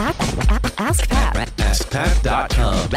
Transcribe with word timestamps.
Ask 0.00 1.06
Pat. 1.10 1.36
AskPat.com. 1.58 2.88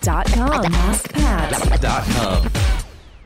Dot 0.00 0.26
com. 0.32 0.64
AskPat. 0.64 1.70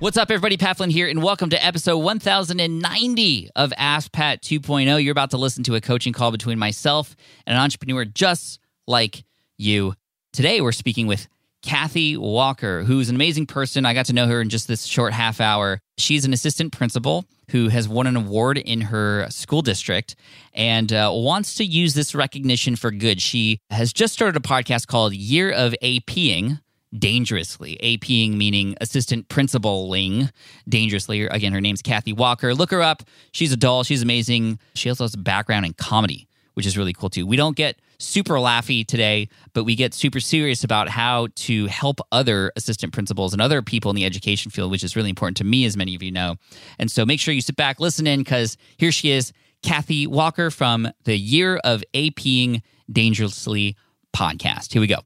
What's 0.01 0.17
up, 0.17 0.29
everybody? 0.29 0.57
Pat 0.57 0.79
Flynn 0.79 0.91
here, 0.91 1.07
and 1.07 1.23
welcome 1.23 1.49
to 1.51 1.65
episode 1.65 1.99
1090 1.99 3.51
of 3.55 3.73
Ask 3.79 4.11
Pat 4.11 4.43
2.0. 4.43 5.01
You're 5.01 5.13
about 5.13 5.31
to 5.31 5.37
listen 5.37 5.63
to 5.63 5.77
a 5.77 5.81
coaching 5.81 6.13
call 6.13 6.33
between 6.33 6.59
myself 6.59 7.15
and 7.47 7.57
an 7.57 7.63
entrepreneur 7.63 8.05
just 8.05 8.59
like 8.89 9.23
you. 9.57 9.95
Today, 10.33 10.61
we're 10.61 10.73
speaking 10.73 11.07
with 11.07 11.29
Kathy 11.63 12.17
Walker, 12.17 12.85
who's 12.85 13.09
an 13.09 13.17
amazing 13.17 13.47
person. 13.47 13.85
I 13.85 13.95
got 13.95 14.07
to 14.07 14.13
know 14.13 14.27
her 14.27 14.41
in 14.41 14.49
just 14.49 14.69
this 14.69 14.85
short 14.85 15.13
half 15.13 15.41
hour. 15.41 15.81
She's 15.97 16.25
an 16.25 16.33
assistant 16.33 16.73
principal 16.73 17.25
who 17.51 17.69
has 17.69 17.89
won 17.89 18.07
an 18.07 18.17
award 18.17 18.59
in 18.59 18.81
her 18.83 19.27
school 19.31 19.63
district 19.63 20.15
and 20.55 20.93
uh, 20.93 21.11
wants 21.13 21.55
to 21.57 21.65
use 21.65 21.95
this 21.95 22.15
recognition 22.15 22.77
for 22.77 22.91
good. 22.91 23.21
She 23.21 23.59
has 23.71 23.93
just 23.93 24.13
started 24.13 24.37
a 24.37 24.47
podcast 24.47 24.87
called 24.87 25.15
Year 25.15 25.51
of 25.51 25.75
APing 25.83 26.61
dangerously. 26.97 27.79
APing 27.83 28.37
meaning 28.37 28.77
assistant 28.81 29.29
principaling 29.29 30.31
dangerously. 30.69 31.27
Again, 31.27 31.53
her 31.53 31.61
name's 31.61 31.83
Kathy 31.83 32.13
Walker. 32.13 32.55
Look 32.55 32.71
her 32.71 32.83
up. 32.83 33.03
She's 33.33 33.53
a 33.53 33.57
doll. 33.57 33.83
She's 33.83 34.03
amazing. 34.03 34.59
She 34.75 34.89
also 34.89 35.05
has 35.05 35.15
a 35.15 35.19
background 35.19 35.67
in 35.67 35.75
comedy, 35.75 36.29
which 36.55 36.67
is 36.67 36.79
really 36.79 36.93
cool 36.93 37.11
too. 37.11 37.27
We 37.27 37.37
don't 37.37 37.57
get 37.57 37.79
super 37.99 38.35
laughy 38.35 38.87
today, 38.87 39.29
but 39.55 39.65
we 39.65 39.75
get 39.75 39.95
super 39.95 40.21
serious 40.21 40.65
about 40.65 40.89
how 40.89 41.29
to 41.35 41.67
help 41.67 42.01
other 42.13 42.53
assistant 42.57 42.93
principals 42.93 43.33
and 43.33 43.43
other 43.43 43.63
people 43.63 43.91
in 43.91 43.97
the 43.97 44.05
education 44.05 44.51
field, 44.51 44.71
which 44.71 44.85
is 44.85 44.97
really 44.97 45.11
important 45.11 45.37
to 45.39 45.45
me, 45.45 45.65
as 45.65 45.77
many 45.77 45.95
of 45.95 46.03
you 46.03 46.13
know. 46.13 46.37
And 46.79 46.91
so 46.91 47.05
make 47.05 47.21
sure 47.21 47.35
you 47.35 47.41
sit 47.41 47.57
back, 47.57 47.81
listen 47.81 48.07
in, 48.07 48.21
because 48.21 48.57
here 48.77 48.93
she 48.93 49.11
is, 49.11 49.33
Kathy 49.63 50.07
Walker 50.07 50.51
from 50.51 50.89
the 51.05 51.17
Year 51.17 51.57
of 51.65 51.83
APing 51.95 52.63
Dangerously 52.91 53.77
podcast. 54.15 54.73
Here 54.73 54.81
we 54.81 54.87
go. 54.87 55.01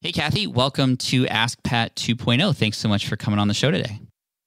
Hey, 0.00 0.12
Kathy, 0.12 0.46
welcome 0.46 0.96
to 0.96 1.26
Ask 1.26 1.62
Pat 1.64 1.94
2.0. 1.96 2.56
Thanks 2.56 2.78
so 2.78 2.88
much 2.88 3.08
for 3.08 3.16
coming 3.16 3.38
on 3.38 3.48
the 3.48 3.54
show 3.54 3.70
today. 3.70 4.00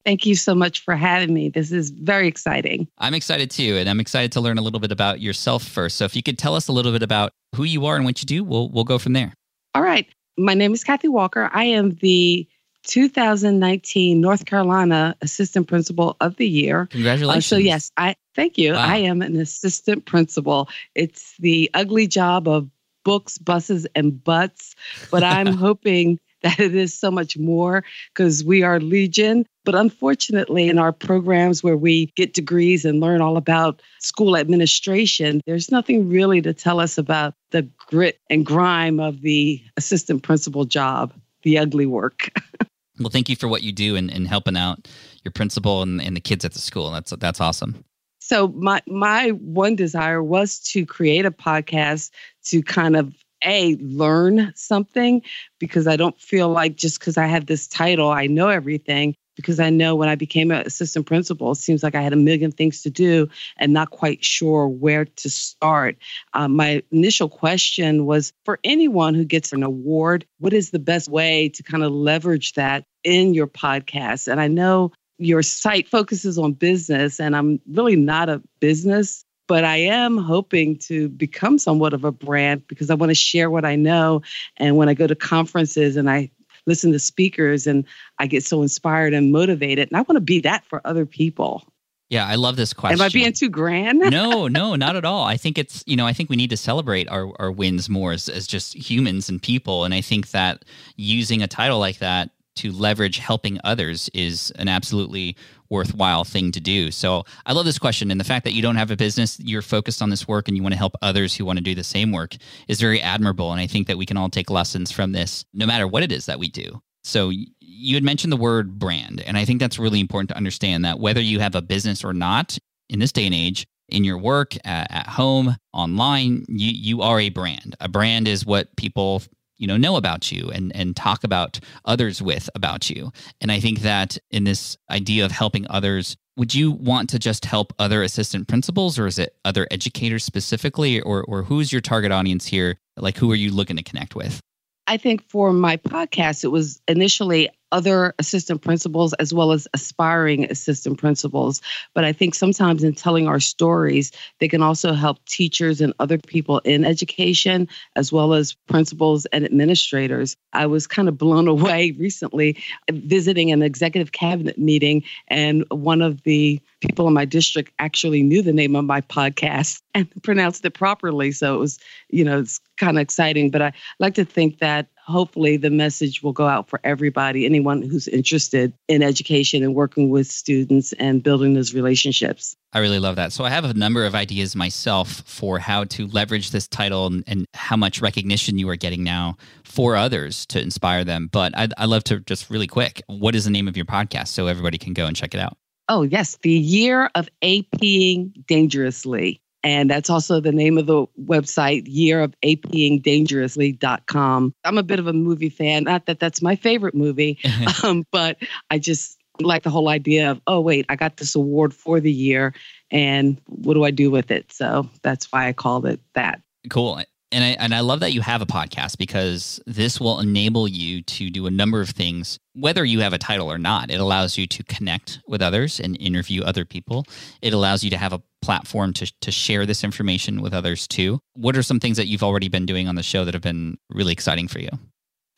Thank 0.05 0.25
you 0.25 0.33
so 0.33 0.55
much 0.55 0.83
for 0.83 0.95
having 0.95 1.33
me. 1.33 1.49
This 1.49 1.71
is 1.71 1.91
very 1.91 2.27
exciting. 2.27 2.87
I'm 2.97 3.13
excited 3.13 3.51
too, 3.51 3.77
and 3.77 3.87
I'm 3.87 3.99
excited 3.99 4.31
to 4.31 4.41
learn 4.41 4.57
a 4.57 4.61
little 4.61 4.79
bit 4.79 4.91
about 4.91 5.19
yourself 5.19 5.63
first. 5.63 5.97
So, 5.97 6.05
if 6.05 6.15
you 6.15 6.23
could 6.23 6.39
tell 6.39 6.55
us 6.55 6.67
a 6.67 6.71
little 6.71 6.91
bit 6.91 7.03
about 7.03 7.33
who 7.55 7.63
you 7.63 7.85
are 7.85 7.95
and 7.95 8.05
what 8.05 8.21
you 8.21 8.25
do, 8.25 8.43
we'll 8.43 8.69
we'll 8.69 8.83
go 8.83 8.97
from 8.97 9.13
there. 9.13 9.33
All 9.75 9.81
right. 9.81 10.07
My 10.37 10.53
name 10.53 10.73
is 10.73 10.83
Kathy 10.83 11.07
Walker. 11.07 11.49
I 11.53 11.65
am 11.65 11.91
the 12.01 12.47
2019 12.87 14.19
North 14.19 14.45
Carolina 14.45 15.15
Assistant 15.21 15.67
Principal 15.67 16.17
of 16.19 16.37
the 16.37 16.47
Year. 16.47 16.87
Congratulations! 16.87 17.45
Uh, 17.45 17.55
so 17.55 17.57
yes, 17.57 17.91
I 17.97 18.15
thank 18.35 18.57
you. 18.57 18.73
Wow. 18.73 18.85
I 18.85 18.97
am 18.97 19.21
an 19.21 19.35
assistant 19.37 20.05
principal. 20.05 20.69
It's 20.95 21.35
the 21.39 21.69
ugly 21.73 22.07
job 22.07 22.47
of 22.47 22.69
books, 23.03 23.37
buses, 23.37 23.87
and 23.95 24.23
butts, 24.23 24.75
but 25.09 25.23
I'm 25.23 25.47
hoping 25.53 26.19
that 26.43 26.59
it 26.59 26.75
is 26.75 26.93
so 26.93 27.11
much 27.11 27.37
more 27.37 27.83
because 28.13 28.43
we 28.43 28.63
are 28.63 28.79
legion. 28.79 29.45
But 29.63 29.75
unfortunately, 29.75 30.69
in 30.69 30.79
our 30.79 30.91
programs 30.91 31.63
where 31.63 31.77
we 31.77 32.07
get 32.15 32.33
degrees 32.33 32.83
and 32.83 32.99
learn 32.99 33.21
all 33.21 33.37
about 33.37 33.81
school 33.99 34.35
administration, 34.35 35.41
there's 35.45 35.71
nothing 35.71 36.09
really 36.09 36.41
to 36.41 36.53
tell 36.53 36.79
us 36.79 36.97
about 36.97 37.35
the 37.51 37.61
grit 37.77 38.19
and 38.29 38.43
grime 38.45 38.99
of 38.99 39.21
the 39.21 39.61
assistant 39.77 40.23
principal 40.23 40.65
job, 40.65 41.13
the 41.43 41.59
ugly 41.59 41.85
work. 41.85 42.29
Well, 42.99 43.09
thank 43.09 43.29
you 43.29 43.35
for 43.35 43.47
what 43.47 43.63
you 43.63 43.71
do 43.71 43.95
and, 43.95 44.11
and 44.11 44.27
helping 44.27 44.55
out 44.55 44.87
your 45.23 45.31
principal 45.31 45.81
and, 45.81 45.99
and 46.01 46.15
the 46.15 46.19
kids 46.19 46.45
at 46.45 46.53
the 46.53 46.59
school. 46.59 46.91
That's 46.91 47.11
that's 47.11 47.41
awesome. 47.41 47.83
so 48.19 48.49
my 48.49 48.81
my 48.85 49.29
one 49.29 49.75
desire 49.75 50.21
was 50.21 50.59
to 50.71 50.85
create 50.85 51.25
a 51.25 51.31
podcast 51.31 52.11
to 52.45 52.61
kind 52.61 52.95
of 52.95 53.15
a 53.45 53.75
learn 53.77 54.51
something 54.55 55.21
because 55.59 55.87
I 55.87 55.95
don't 55.95 56.19
feel 56.19 56.49
like 56.49 56.75
just 56.75 56.99
because 56.99 57.17
I 57.17 57.25
have 57.27 57.45
this 57.45 57.67
title 57.67 58.09
I 58.09 58.27
know 58.27 58.49
everything 58.49 59.15
because 59.35 59.59
I 59.59 59.69
know 59.69 59.95
when 59.95 60.09
I 60.09 60.15
became 60.15 60.51
an 60.51 60.65
assistant 60.65 61.05
principal 61.05 61.51
it 61.51 61.55
seems 61.55 61.83
like 61.83 61.95
I 61.95 62.01
had 62.01 62.13
a 62.13 62.17
million 62.17 62.51
things 62.51 62.81
to 62.83 62.89
do 62.89 63.27
and 63.57 63.73
not 63.73 63.91
quite 63.91 64.23
sure 64.23 64.67
where 64.67 65.05
to 65.05 65.29
start. 65.29 65.97
Um, 66.33 66.55
my 66.55 66.83
initial 66.91 67.29
question 67.29 68.05
was 68.05 68.33
for 68.45 68.59
anyone 68.63 69.13
who 69.13 69.25
gets 69.25 69.51
an 69.53 69.63
award, 69.63 70.25
what 70.39 70.53
is 70.53 70.71
the 70.71 70.79
best 70.79 71.09
way 71.09 71.49
to 71.49 71.63
kind 71.63 71.83
of 71.83 71.91
leverage 71.91 72.53
that 72.53 72.85
in 73.03 73.33
your 73.33 73.47
podcast? 73.47 74.27
And 74.27 74.39
I 74.41 74.47
know 74.47 74.91
your 75.21 75.43
site 75.43 75.87
focuses 75.87 76.37
on 76.37 76.53
business, 76.53 77.19
and 77.19 77.35
I'm 77.35 77.59
really 77.69 77.95
not 77.95 78.27
a 78.27 78.41
business, 78.59 79.23
but 79.51 79.65
I 79.65 79.75
am 79.75 80.15
hoping 80.15 80.77
to 80.77 81.09
become 81.09 81.59
somewhat 81.59 81.91
of 81.91 82.05
a 82.05 82.11
brand 82.13 82.65
because 82.69 82.89
I 82.89 82.93
want 82.93 83.09
to 83.09 83.15
share 83.15 83.49
what 83.49 83.65
I 83.65 83.75
know. 83.75 84.21
And 84.55 84.77
when 84.77 84.87
I 84.87 84.93
go 84.93 85.07
to 85.07 85.13
conferences 85.13 85.97
and 85.97 86.09
I 86.09 86.31
listen 86.67 86.93
to 86.93 86.99
speakers 86.99 87.67
and 87.67 87.85
I 88.17 88.27
get 88.27 88.45
so 88.45 88.61
inspired 88.61 89.13
and 89.13 89.33
motivated, 89.33 89.89
and 89.89 89.97
I 89.97 90.03
want 90.03 90.15
to 90.15 90.21
be 90.21 90.39
that 90.39 90.63
for 90.63 90.79
other 90.85 91.05
people. 91.05 91.65
Yeah, 92.09 92.25
I 92.25 92.35
love 92.35 92.55
this 92.55 92.71
question. 92.71 93.01
Am 93.01 93.05
I 93.05 93.09
being 93.09 93.33
too 93.33 93.49
grand? 93.49 93.99
no, 94.09 94.47
no, 94.47 94.77
not 94.77 94.95
at 94.95 95.03
all. 95.03 95.25
I 95.25 95.35
think 95.35 95.57
it's 95.57 95.83
you 95.85 95.97
know 95.97 96.07
I 96.07 96.13
think 96.13 96.29
we 96.29 96.37
need 96.37 96.51
to 96.51 96.57
celebrate 96.57 97.09
our 97.09 97.29
our 97.37 97.51
wins 97.51 97.89
more 97.89 98.13
as, 98.13 98.29
as 98.29 98.47
just 98.47 98.73
humans 98.73 99.27
and 99.27 99.41
people, 99.41 99.83
and 99.83 99.93
I 99.93 99.99
think 99.99 100.31
that 100.31 100.63
using 100.95 101.43
a 101.43 101.47
title 101.47 101.77
like 101.77 101.99
that 101.99 102.29
to 102.61 102.71
leverage 102.71 103.17
helping 103.17 103.59
others 103.63 104.09
is 104.13 104.51
an 104.57 104.67
absolutely 104.67 105.35
worthwhile 105.69 106.23
thing 106.23 106.51
to 106.51 106.59
do. 106.59 106.91
So 106.91 107.23
I 107.45 107.53
love 107.53 107.65
this 107.65 107.79
question, 107.79 108.11
and 108.11 108.19
the 108.19 108.25
fact 108.25 108.43
that 108.43 108.53
you 108.53 108.61
don't 108.61 108.75
have 108.75 108.91
a 108.91 108.95
business, 108.95 109.39
you're 109.39 109.61
focused 109.61 110.01
on 110.01 110.09
this 110.09 110.27
work, 110.27 110.47
and 110.47 110.55
you 110.55 110.61
want 110.61 110.73
to 110.73 110.77
help 110.77 110.93
others 111.01 111.35
who 111.35 111.45
want 111.45 111.57
to 111.57 111.63
do 111.63 111.73
the 111.73 111.83
same 111.83 112.11
work 112.11 112.35
is 112.67 112.79
very 112.79 113.01
admirable. 113.01 113.51
And 113.51 113.59
I 113.59 113.67
think 113.67 113.87
that 113.87 113.97
we 113.97 114.05
can 114.05 114.17
all 114.17 114.29
take 114.29 114.49
lessons 114.49 114.91
from 114.91 115.11
this, 115.11 115.43
no 115.53 115.65
matter 115.65 115.87
what 115.87 116.03
it 116.03 116.11
is 116.11 116.27
that 116.27 116.39
we 116.39 116.49
do. 116.49 116.81
So 117.03 117.31
you 117.59 117.95
had 117.95 118.03
mentioned 118.03 118.31
the 118.31 118.37
word 118.37 118.77
brand, 118.77 119.21
and 119.21 119.37
I 119.37 119.45
think 119.45 119.59
that's 119.59 119.79
really 119.79 119.99
important 119.99 120.29
to 120.29 120.37
understand 120.37 120.85
that 120.85 120.99
whether 120.99 121.21
you 121.21 121.39
have 121.39 121.55
a 121.55 121.61
business 121.61 122.03
or 122.03 122.13
not 122.13 122.57
in 122.89 122.99
this 122.99 123.11
day 123.11 123.25
and 123.25 123.33
age, 123.33 123.65
in 123.89 124.03
your 124.03 124.17
work, 124.17 124.55
at, 124.63 125.07
home, 125.07 125.55
online, 125.73 126.45
you 126.47 126.71
you 126.71 127.01
are 127.01 127.19
a 127.19 127.29
brand. 127.29 127.75
A 127.81 127.89
brand 127.89 128.27
is 128.27 128.45
what 128.45 128.75
people 128.77 129.21
you 129.61 129.67
know 129.67 129.77
know 129.77 129.95
about 129.95 130.31
you 130.31 130.49
and 130.49 130.75
and 130.75 130.95
talk 130.95 131.23
about 131.23 131.59
others 131.85 132.21
with 132.21 132.49
about 132.55 132.89
you. 132.89 133.11
And 133.39 133.51
I 133.51 133.59
think 133.59 133.81
that 133.81 134.17
in 134.31 134.43
this 134.43 134.77
idea 134.89 135.23
of 135.23 135.31
helping 135.31 135.65
others, 135.69 136.17
would 136.35 136.53
you 136.53 136.71
want 136.71 137.09
to 137.11 137.19
just 137.19 137.45
help 137.45 137.71
other 137.77 138.01
assistant 138.03 138.47
principals, 138.47 138.97
or 138.97 139.07
is 139.07 139.19
it 139.19 139.37
other 139.45 139.67
educators 139.71 140.25
specifically, 140.25 140.99
or 140.99 141.23
or 141.23 141.43
who's 141.43 141.71
your 141.71 141.81
target 141.81 142.11
audience 142.11 142.45
here? 142.45 142.77
Like 142.97 143.17
who 143.17 143.31
are 143.31 143.35
you 143.35 143.51
looking 143.51 143.77
to 143.77 143.83
connect 143.83 144.15
with? 144.15 144.41
I 144.87 144.97
think 144.97 145.23
for 145.29 145.53
my 145.53 145.77
podcast, 145.77 146.43
it 146.43 146.49
was 146.49 146.81
initially 146.87 147.49
other 147.71 148.13
assistant 148.19 148.61
principals 148.61 149.13
as 149.13 149.33
well 149.33 149.51
as 149.51 149.67
aspiring 149.73 150.45
assistant 150.45 150.97
principals. 150.97 151.61
But 151.93 152.03
I 152.03 152.13
think 152.13 152.35
sometimes 152.35 152.83
in 152.83 152.93
telling 152.93 153.27
our 153.27 153.39
stories, 153.39 154.11
they 154.39 154.47
can 154.47 154.61
also 154.61 154.93
help 154.93 155.23
teachers 155.25 155.81
and 155.81 155.93
other 155.99 156.17
people 156.17 156.59
in 156.59 156.85
education, 156.85 157.67
as 157.95 158.11
well 158.11 158.33
as 158.33 158.53
principals 158.67 159.25
and 159.27 159.45
administrators. 159.45 160.35
I 160.53 160.65
was 160.65 160.87
kind 160.87 161.07
of 161.07 161.17
blown 161.17 161.47
away 161.47 161.91
recently 161.91 162.61
visiting 162.89 163.51
an 163.51 163.61
executive 163.61 164.11
cabinet 164.11 164.57
meeting, 164.57 165.03
and 165.27 165.65
one 165.69 166.01
of 166.01 166.23
the 166.23 166.61
people 166.81 167.07
in 167.07 167.13
my 167.13 167.25
district 167.25 167.71
actually 167.79 168.23
knew 168.23 168.41
the 168.41 168.53
name 168.53 168.75
of 168.75 168.85
my 168.85 169.01
podcast 169.01 169.81
and 169.93 170.09
pronounced 170.23 170.65
it 170.65 170.73
properly. 170.73 171.31
So 171.31 171.55
it 171.55 171.59
was, 171.59 171.79
you 172.09 172.23
know, 172.23 172.39
it's 172.39 172.59
kind 172.77 172.97
of 172.97 173.01
exciting. 173.01 173.51
But 173.51 173.61
I 173.61 173.73
like 173.99 174.15
to 174.15 174.25
think 174.25 174.59
that 174.59 174.87
hopefully 175.05 175.57
the 175.57 175.69
message 175.69 176.23
will 176.23 176.33
go 176.33 176.47
out 176.47 176.69
for 176.69 176.79
everybody, 176.83 177.45
anyone 177.45 177.81
who's 177.81 178.07
interested 178.07 178.73
in 178.87 179.03
education 179.03 179.63
and 179.63 179.75
working 179.75 180.09
with 180.09 180.27
students 180.27 180.93
and 180.93 181.23
building 181.23 181.53
those 181.53 181.73
relationships. 181.73 182.55
I 182.73 182.79
really 182.79 182.99
love 182.99 183.17
that. 183.17 183.33
So 183.33 183.43
I 183.43 183.49
have 183.49 183.65
a 183.65 183.73
number 183.73 184.05
of 184.05 184.15
ideas 184.15 184.55
myself 184.55 185.23
for 185.25 185.59
how 185.59 185.83
to 185.85 186.07
leverage 186.07 186.51
this 186.51 186.67
title 186.67 187.07
and, 187.07 187.23
and 187.27 187.45
how 187.53 187.75
much 187.75 188.01
recognition 188.01 188.57
you 188.57 188.69
are 188.69 188.77
getting 188.77 189.03
now 189.03 189.35
for 189.63 189.95
others 189.95 190.45
to 190.47 190.61
inspire 190.61 191.03
them. 191.03 191.27
But 191.31 191.57
I'd, 191.57 191.73
I'd 191.77 191.85
love 191.85 192.03
to 192.05 192.19
just 192.21 192.49
really 192.49 192.67
quick, 192.67 193.01
what 193.07 193.35
is 193.35 193.45
the 193.45 193.51
name 193.51 193.67
of 193.67 193.75
your 193.75 193.85
podcast 193.85 194.29
so 194.29 194.47
everybody 194.47 194.77
can 194.77 194.93
go 194.93 195.05
and 195.05 195.15
check 195.15 195.33
it 195.33 195.39
out? 195.39 195.57
Oh, 195.89 196.03
yes, 196.03 196.37
the 196.41 196.51
year 196.51 197.09
of 197.15 197.27
APing 197.41 198.45
dangerously. 198.45 199.40
And 199.63 199.89
that's 199.89 200.09
also 200.09 200.39
the 200.39 200.51
name 200.51 200.77
of 200.77 200.87
the 200.87 201.05
website, 201.23 201.83
year 201.85 202.21
of 202.21 202.33
apingdangerously.com. 202.43 204.53
I'm 204.63 204.77
a 204.77 204.83
bit 204.83 204.99
of 204.99 205.07
a 205.07 205.13
movie 205.13 205.49
fan. 205.49 205.83
Not 205.83 206.05
that 206.07 206.19
that's 206.19 206.41
my 206.41 206.55
favorite 206.55 206.95
movie, 206.95 207.39
um, 207.83 208.05
but 208.11 208.37
I 208.69 208.79
just 208.79 209.17
like 209.39 209.63
the 209.63 209.69
whole 209.69 209.89
idea 209.89 210.31
of, 210.31 210.41
oh, 210.47 210.61
wait, 210.61 210.85
I 210.89 210.95
got 210.95 211.17
this 211.17 211.35
award 211.35 211.73
for 211.73 211.99
the 211.99 212.11
year. 212.11 212.53
And 212.89 213.39
what 213.45 213.75
do 213.75 213.83
I 213.83 213.91
do 213.91 214.11
with 214.11 214.31
it? 214.31 214.51
So 214.51 214.89
that's 215.01 215.31
why 215.31 215.47
I 215.47 215.53
called 215.53 215.85
it 215.85 215.99
that. 216.13 216.41
Cool. 216.69 217.01
And 217.31 217.43
I 217.43 217.47
and 217.59 217.73
I 217.73 217.79
love 217.79 218.01
that 218.01 218.13
you 218.13 218.21
have 218.21 218.41
a 218.41 218.45
podcast 218.45 218.97
because 218.97 219.59
this 219.65 219.99
will 219.99 220.19
enable 220.19 220.67
you 220.67 221.01
to 221.03 221.29
do 221.29 221.47
a 221.47 221.51
number 221.51 221.81
of 221.81 221.89
things 221.89 222.37
whether 222.53 222.83
you 222.83 222.99
have 222.99 223.13
a 223.13 223.17
title 223.17 223.49
or 223.49 223.57
not. 223.57 223.89
It 223.89 224.01
allows 224.01 224.37
you 224.37 224.45
to 224.47 224.63
connect 224.63 225.21
with 225.27 225.41
others 225.41 225.79
and 225.79 225.95
interview 226.01 226.43
other 226.43 226.65
people. 226.65 227.05
It 227.41 227.53
allows 227.53 227.83
you 227.83 227.89
to 227.91 227.97
have 227.97 228.11
a 228.11 228.21
platform 228.41 228.91
to 228.93 229.11
to 229.21 229.31
share 229.31 229.65
this 229.65 229.83
information 229.83 230.41
with 230.41 230.53
others 230.53 230.87
too. 230.87 231.19
What 231.33 231.55
are 231.55 231.63
some 231.63 231.79
things 231.79 231.97
that 231.97 232.07
you've 232.07 232.23
already 232.23 232.49
been 232.49 232.65
doing 232.65 232.87
on 232.87 232.95
the 232.95 233.03
show 233.03 233.23
that 233.25 233.33
have 233.33 233.43
been 233.43 233.77
really 233.89 234.13
exciting 234.13 234.47
for 234.47 234.59
you? 234.59 234.69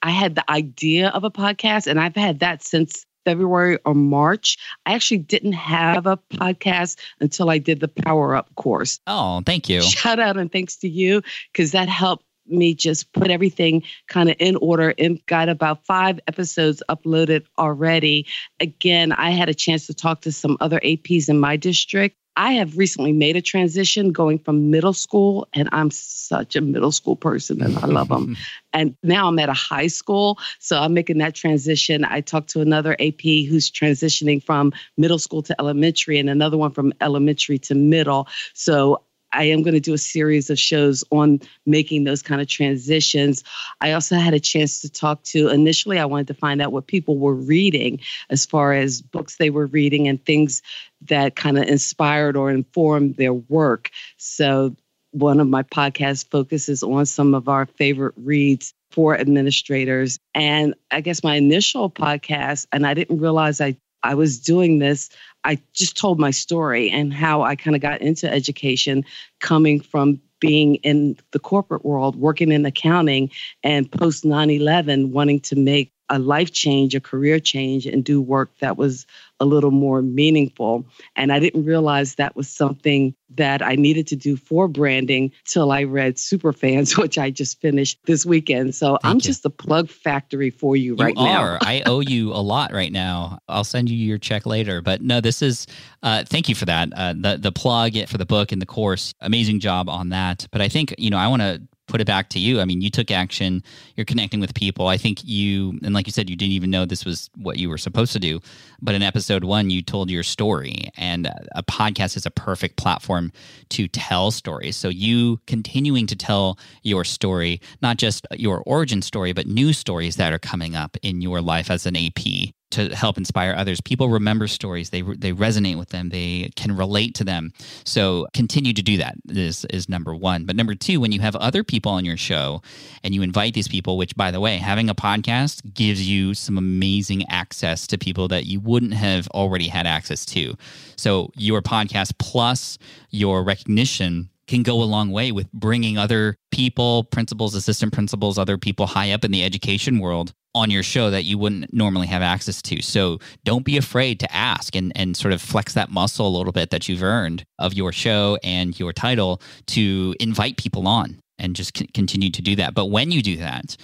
I 0.02 0.10
had 0.10 0.36
the 0.36 0.50
idea 0.52 1.10
of 1.10 1.24
a 1.24 1.32
podcast 1.32 1.88
and 1.88 2.00
I've 2.00 2.16
had 2.16 2.40
that 2.40 2.64
since 2.64 3.06
February 3.26 3.78
or 3.86 3.94
March. 3.94 4.58
I 4.86 4.94
actually 4.94 5.20
didn't 5.20 5.54
have 5.54 6.06
a 6.06 6.18
podcast 6.18 6.98
until 7.20 7.50
I 7.50 7.58
did 7.58 7.80
the 7.80 7.88
Power 7.88 8.36
Up 8.36 8.54
course. 8.56 9.00
Oh, 9.08 9.42
thank 9.46 9.70
you. 9.70 9.82
Shout 9.82 10.20
out 10.20 10.38
and 10.38 10.52
thanks 10.52 10.76
to 10.78 10.90
you 10.90 11.22
because 11.52 11.72
that 11.72 11.90
helped 11.90 12.26
me 12.48 12.74
just 12.74 13.12
put 13.14 13.32
everything 13.32 13.84
kind 14.08 14.30
of 14.30 14.36
in 14.40 14.56
order 14.58 14.94
and 14.98 15.26
got 15.28 15.50
about 15.50 15.86
five 15.86 16.20
episodes 16.28 16.84
uploaded 16.90 17.46
already. 17.58 18.28
Again, 18.60 19.12
I 19.14 19.32
had 19.32 19.50
a 19.50 19.54
chance 19.54 19.88
to 19.88 19.94
talk 19.94 20.22
to 20.22 20.32
some 20.32 20.58
other 20.60 20.80
APs 20.82 21.30
in 21.30 21.40
my 21.40 21.56
district 21.56 22.18
I 22.36 22.54
have 22.54 22.78
recently 22.78 23.14
made 23.14 23.36
a 23.36 23.42
transition 23.42 24.12
going 24.12 24.40
from 24.40 24.72
middle 24.72 24.94
school, 24.94 25.48
and 25.54 25.70
I'm 25.72 25.92
such 25.92 26.56
a 26.56 26.62
middle 26.62 26.92
school 26.92 27.16
person 27.16 27.62
and 27.62 27.78
I 27.78 27.86
love 27.86 28.10
them. 28.10 28.36
and 28.74 28.96
now 29.04 29.28
I'm 29.28 29.38
at 29.40 29.50
a 29.50 29.54
high 29.54 29.88
school. 29.88 30.40
So 30.60 30.80
I'm 30.80 30.94
making 30.94 31.20
that 31.20 31.36
transition. 31.36 32.06
I 32.06 32.22
talked 32.22 32.50
to 32.52 32.62
another 32.62 32.94
AP 33.00 33.22
who's 33.22 33.70
transitioning 33.70 34.44
from 34.44 34.74
middle 34.98 35.20
school 35.20 35.44
to 35.44 35.56
elementary 35.60 36.18
and 36.18 36.30
another 36.30 36.58
one 36.58 36.72
from 36.72 36.94
elementary 37.02 37.60
to 37.60 37.76
middle. 37.76 38.28
So 38.54 39.02
I 39.34 39.44
am 39.46 39.64
going 39.64 39.74
to 39.74 39.80
do 39.80 39.94
a 39.94 39.98
series 39.98 40.50
of 40.50 40.60
shows 40.60 41.04
on 41.12 41.42
making 41.66 42.04
those 42.04 42.22
kind 42.22 42.42
of 42.42 42.48
transitions. 42.48 43.44
I 43.82 43.92
also 43.92 44.16
had 44.16 44.34
a 44.34 44.40
chance 44.40 44.82
to 44.82 44.90
talk 44.90 45.24
to, 45.24 45.50
initially, 45.50 46.00
I 46.00 46.06
wanted 46.06 46.28
to 46.28 46.34
find 46.34 46.62
out 46.62 46.72
what 46.72 46.88
people 46.88 47.18
were 47.18 47.34
reading 47.34 48.00
as 48.30 48.46
far 48.46 48.74
as 48.74 49.02
books 49.02 49.38
they 49.38 49.50
were 49.50 49.66
reading 49.68 50.08
and 50.08 50.24
things 50.24 50.62
that 51.02 51.36
kind 51.36 51.58
of 51.58 51.64
inspired 51.66 52.38
or 52.38 52.50
informed 52.50 53.16
their 53.16 53.34
work. 53.34 53.90
So, 54.18 54.76
one 55.12 55.40
of 55.40 55.48
my 55.48 55.62
podcasts 55.62 56.28
focuses 56.28 56.82
on 56.82 57.06
some 57.06 57.36
of 57.36 57.48
our 57.48 57.68
favorite 57.68 58.16
reads 58.18 58.74
for 58.90 59.16
administrators. 59.16 60.18
And 60.34 60.74
I 60.90 61.02
guess 61.02 61.24
my 61.24 61.36
initial 61.36 61.90
podcast, 61.90 62.66
and 62.72 62.86
I 62.88 62.96
didn't 62.96 63.20
realize 63.20 63.62
I 63.62 63.78
I 64.04 64.16
was 64.16 64.40
doing 64.40 64.80
this, 64.80 65.10
I 65.44 65.60
just 65.74 65.98
told 65.98 66.20
my 66.20 66.32
story 66.32 66.90
and 66.90 67.14
how 67.14 67.42
I 67.42 67.56
kind 67.56 67.76
of 67.76 67.82
got 67.82 68.02
into 68.02 68.32
education 68.32 69.04
coming 69.40 69.80
from 69.80 70.20
being 70.40 70.76
in 70.76 71.18
the 71.32 71.40
corporate 71.40 71.86
world, 71.86 72.18
working 72.18 72.52
in 72.52 72.66
accounting, 72.66 73.32
and 73.64 73.90
post 73.90 74.26
9 74.26 74.50
11, 74.50 75.12
wanting 75.12 75.40
to 75.42 75.56
make 75.56 75.92
a 76.14 76.20
life 76.20 76.52
change, 76.52 76.94
a 76.94 77.02
career 77.02 77.40
change, 77.40 77.88
and 77.88 78.06
do 78.06 78.22
work 78.22 78.52
that 78.60 78.78
was 78.78 79.08
a 79.40 79.46
little 79.46 79.72
more 79.72 80.04
meaningful. 80.04 80.86
And 81.16 81.34
I 81.34 81.40
didn't 81.40 81.66
realize 81.66 82.16
that 82.16 82.36
was 82.36 82.48
something 82.48 83.16
that 83.32 83.64
I 83.64 83.74
needed 83.74 84.06
to 84.08 84.16
do 84.16 84.38
for 84.38 84.68
branding 84.68 85.32
till 85.46 85.72
I 85.72 85.86
read 85.86 86.18
Superfans, 86.18 86.96
which 87.02 87.18
I 87.18 87.32
just 87.32 87.60
finished 87.60 87.98
this 88.06 88.28
weekend. 88.28 88.76
So 88.76 89.00
Thank 89.02 89.06
I'm 89.06 89.16
you. 89.16 89.22
just 89.22 89.44
a 89.44 89.50
plug 89.50 89.90
factory 89.90 90.52
for 90.52 90.76
you, 90.76 90.96
you 90.96 91.04
right 91.04 91.18
are. 91.18 91.54
now. 91.54 91.58
I 91.62 91.82
owe 91.88 92.02
you 92.02 92.32
a 92.32 92.44
lot 92.44 92.72
right 92.72 92.92
now. 92.92 93.40
I'll 93.48 93.64
send 93.64 93.90
you 93.90 93.98
your 93.98 94.20
check 94.20 94.46
later. 94.46 94.84
But 94.84 95.02
no, 95.02 95.20
this 95.20 95.42
is 95.42 95.66
uh, 96.04 96.26
thank 96.26 96.48
you 96.48 96.54
for 96.54 96.66
that. 96.66 96.90
Uh, 96.96 97.14
the 97.14 97.38
the 97.42 97.52
plug 97.52 97.96
for 98.08 98.20
the 98.20 98.26
book 98.26 98.52
and 98.52 98.62
the 98.62 98.68
course. 98.68 99.16
Amazing 99.20 99.62
job 99.62 99.90
on 99.90 100.10
that. 100.10 100.46
But 100.52 100.62
I 100.62 100.70
think 100.70 100.94
you 101.00 101.10
know 101.10 101.18
I 101.18 101.28
want 101.28 101.42
to 101.42 101.64
put 101.94 102.02
it 102.02 102.08
back 102.08 102.28
to 102.30 102.40
you. 102.40 102.60
I 102.60 102.66
mean, 102.66 102.82
you 102.82 102.90
took 102.90 103.12
action, 103.12 103.62
you're 103.96 104.04
connecting 104.04 104.40
with 104.40 104.56
people. 104.56 104.88
I 104.88 104.98
think 104.98 105.24
you, 105.24 105.80
and 105.84 105.94
like 105.94 106.08
you 106.08 106.12
said, 106.12 106.28
you 106.28 106.36
didn't 106.36 106.54
even 106.54 106.72
know 106.72 106.86
this 106.86 107.06
was 107.06 107.30
what 107.36 107.60
you 107.60 107.70
were 107.70 107.78
supposed 107.78 108.14
to 108.14 108.20
do. 108.20 108.40
But 108.82 108.96
in 108.96 109.04
episode 109.04 109.44
one, 109.44 109.70
you 109.70 109.84
told 109.84 110.10
your 110.10 110.24
story, 110.24 110.90
and 110.98 111.28
a 111.52 111.62
podcast 111.62 112.18
is 112.18 112.26
a 112.26 112.32
perfect 112.32 112.78
platform 112.78 113.32
to 113.70 113.88
tell 113.88 114.32
stories. 114.32 114.76
So 114.76 114.90
you 114.90 115.40
continuing 115.46 116.08
to 116.08 116.16
tell 116.16 116.58
your 116.82 117.04
story, 117.04 117.62
not 117.84 117.98
just 117.98 118.26
your 118.32 118.64
origin 118.66 119.04
story, 119.04 119.32
but 119.32 119.46
new 119.46 119.72
stories 119.72 120.16
that 120.16 120.34
are 120.34 120.40
coming 120.40 120.76
up 120.76 120.98
in 121.04 121.22
your 121.22 121.42
life 121.42 121.70
as 121.70 121.86
an 121.86 121.96
AP 121.96 122.56
to 122.74 122.96
help 122.96 123.18
inspire 123.18 123.54
others. 123.56 123.82
People 123.82 124.10
remember 124.10 124.48
stories; 124.48 124.90
they 124.90 125.02
they 125.02 125.32
resonate 125.32 125.78
with 125.78 125.90
them. 125.90 126.10
They 126.10 126.52
can 126.56 126.76
relate 126.76 127.16
to 127.16 127.24
them. 127.24 127.54
So 127.86 128.28
continue 128.34 128.74
to 128.74 128.82
do 128.82 128.98
that. 128.98 129.16
Is 129.30 129.66
is 129.66 129.90
number 129.90 130.16
one. 130.16 130.46
But 130.46 130.56
number 130.56 130.76
two, 130.76 131.00
when 131.00 131.12
you 131.12 131.22
have 131.22 131.36
other 131.36 131.64
people 131.64 131.92
on 131.92 132.06
your 132.06 132.18
show 132.18 132.62
and 133.04 133.14
you 133.14 133.22
invite 133.22 133.54
these 133.54 133.68
people, 133.68 133.98
which 133.98 134.16
by 134.16 134.32
the 134.32 134.40
way, 134.40 134.58
having 134.58 134.90
a 134.90 134.96
podcast 134.96 135.74
gives 135.74 136.08
you 136.08 136.34
some 136.34 136.58
amazing 136.58 137.26
access 137.30 137.88
to 137.88 137.98
people 137.98 138.28
that 138.28 138.46
you 138.46 138.60
wouldn't 138.60 138.94
have 138.94 139.28
already 139.30 139.68
had 139.68 139.88
access 139.88 140.26
to. 140.26 140.56
So 140.96 141.32
your 141.36 141.62
podcast 141.62 142.18
plus 142.18 142.78
your 143.10 143.44
recognition 143.44 144.30
can 144.48 144.64
go 144.64 144.82
a 144.82 144.84
long 144.84 145.12
way 145.12 145.32
with 145.32 145.52
bringing 145.52 145.98
other 145.98 146.36
people, 146.52 147.06
principals, 147.06 147.56
assistant 147.56 147.94
principals, 147.94 148.38
other 148.38 148.58
people 148.58 148.88
high 148.88 149.12
up 149.12 149.24
in 149.24 149.32
the 149.32 149.44
education 149.44 150.00
world 150.00 150.34
on 150.56 150.70
your 150.70 150.84
show 150.84 151.10
that 151.10 151.24
you 151.24 151.38
wouldn't 151.38 151.74
normally 151.74 152.08
have 152.08 152.22
access 152.22 152.62
to. 152.62 152.82
So 152.82 153.20
don't 153.44 153.66
be 153.66 153.78
afraid 153.78 154.20
to 154.20 154.36
ask 154.36 154.76
and, 154.76 154.92
and 154.96 155.18
sort 155.18 155.34
of 155.34 155.42
flex 155.42 155.74
that 155.74 155.90
muscle 155.90 156.28
a 156.28 156.36
little 156.36 156.52
bit 156.52 156.70
that 156.70 156.88
you've 156.88 157.04
earned 157.04 157.44
of 157.58 157.74
your 157.74 157.92
show 157.92 158.38
and 158.44 158.80
your 158.80 158.94
title 158.94 159.42
to 159.68 160.16
invite 160.20 160.58
people 160.58 160.88
on 160.88 161.20
and 161.40 161.56
just 161.56 161.78
c- 161.78 161.88
continue 161.94 162.30
to 162.30 162.42
do 162.42 162.56
that. 162.58 162.76
But 162.76 162.88
when 162.88 163.10
you 163.10 163.24
do 163.24 163.38
that, 163.38 163.76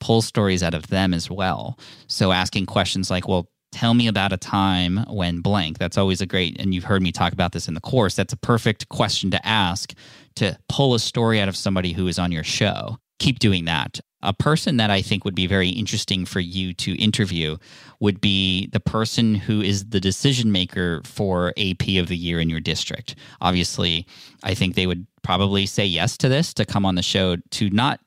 pull 0.00 0.20
stories 0.20 0.62
out 0.62 0.74
of 0.74 0.88
them 0.88 1.14
as 1.14 1.30
well. 1.30 1.78
So 2.08 2.32
asking 2.32 2.66
questions 2.66 3.10
like, 3.10 3.28
well, 3.28 3.48
tell 3.76 3.92
me 3.92 4.08
about 4.08 4.32
a 4.32 4.38
time 4.38 5.04
when 5.06 5.40
blank. 5.40 5.76
That's 5.76 5.98
always 5.98 6.22
a 6.22 6.26
great, 6.26 6.58
and 6.58 6.72
you've 6.72 6.84
heard 6.84 7.02
me 7.02 7.12
talk 7.12 7.34
about 7.34 7.52
this 7.52 7.68
in 7.68 7.74
the 7.74 7.80
course. 7.80 8.14
That's 8.14 8.32
a 8.32 8.38
perfect 8.38 8.88
question 8.88 9.30
to 9.32 9.46
ask 9.46 9.92
to 10.36 10.58
pull 10.70 10.94
a 10.94 10.98
story 10.98 11.40
out 11.40 11.48
of 11.48 11.56
somebody 11.58 11.92
who 11.92 12.08
is 12.08 12.18
on 12.18 12.32
your 12.32 12.42
show. 12.42 12.96
Keep 13.18 13.38
doing 13.38 13.66
that. 13.66 14.00
A 14.22 14.32
person 14.32 14.78
that 14.78 14.90
I 14.90 15.02
think 15.02 15.26
would 15.26 15.34
be 15.34 15.46
very 15.46 15.68
interesting 15.68 16.24
for 16.24 16.40
you 16.40 16.72
to 16.72 16.94
interview 16.94 17.58
would 18.00 18.18
be 18.18 18.68
the 18.68 18.80
person 18.80 19.34
who 19.34 19.60
is 19.60 19.84
the 19.90 20.00
decision 20.00 20.50
maker 20.50 21.02
for 21.04 21.52
AP 21.58 21.98
of 21.98 22.08
the 22.08 22.16
year 22.16 22.40
in 22.40 22.48
your 22.48 22.60
district. 22.60 23.14
Obviously, 23.42 24.06
I 24.42 24.54
think 24.54 24.74
they 24.74 24.86
would 24.86 25.06
probably 25.22 25.66
say 25.66 25.84
yes 25.84 26.16
to 26.16 26.30
this 26.30 26.54
to 26.54 26.64
come 26.64 26.86
on 26.86 26.94
the 26.94 27.02
show 27.02 27.36
to 27.36 27.68
not 27.68 28.00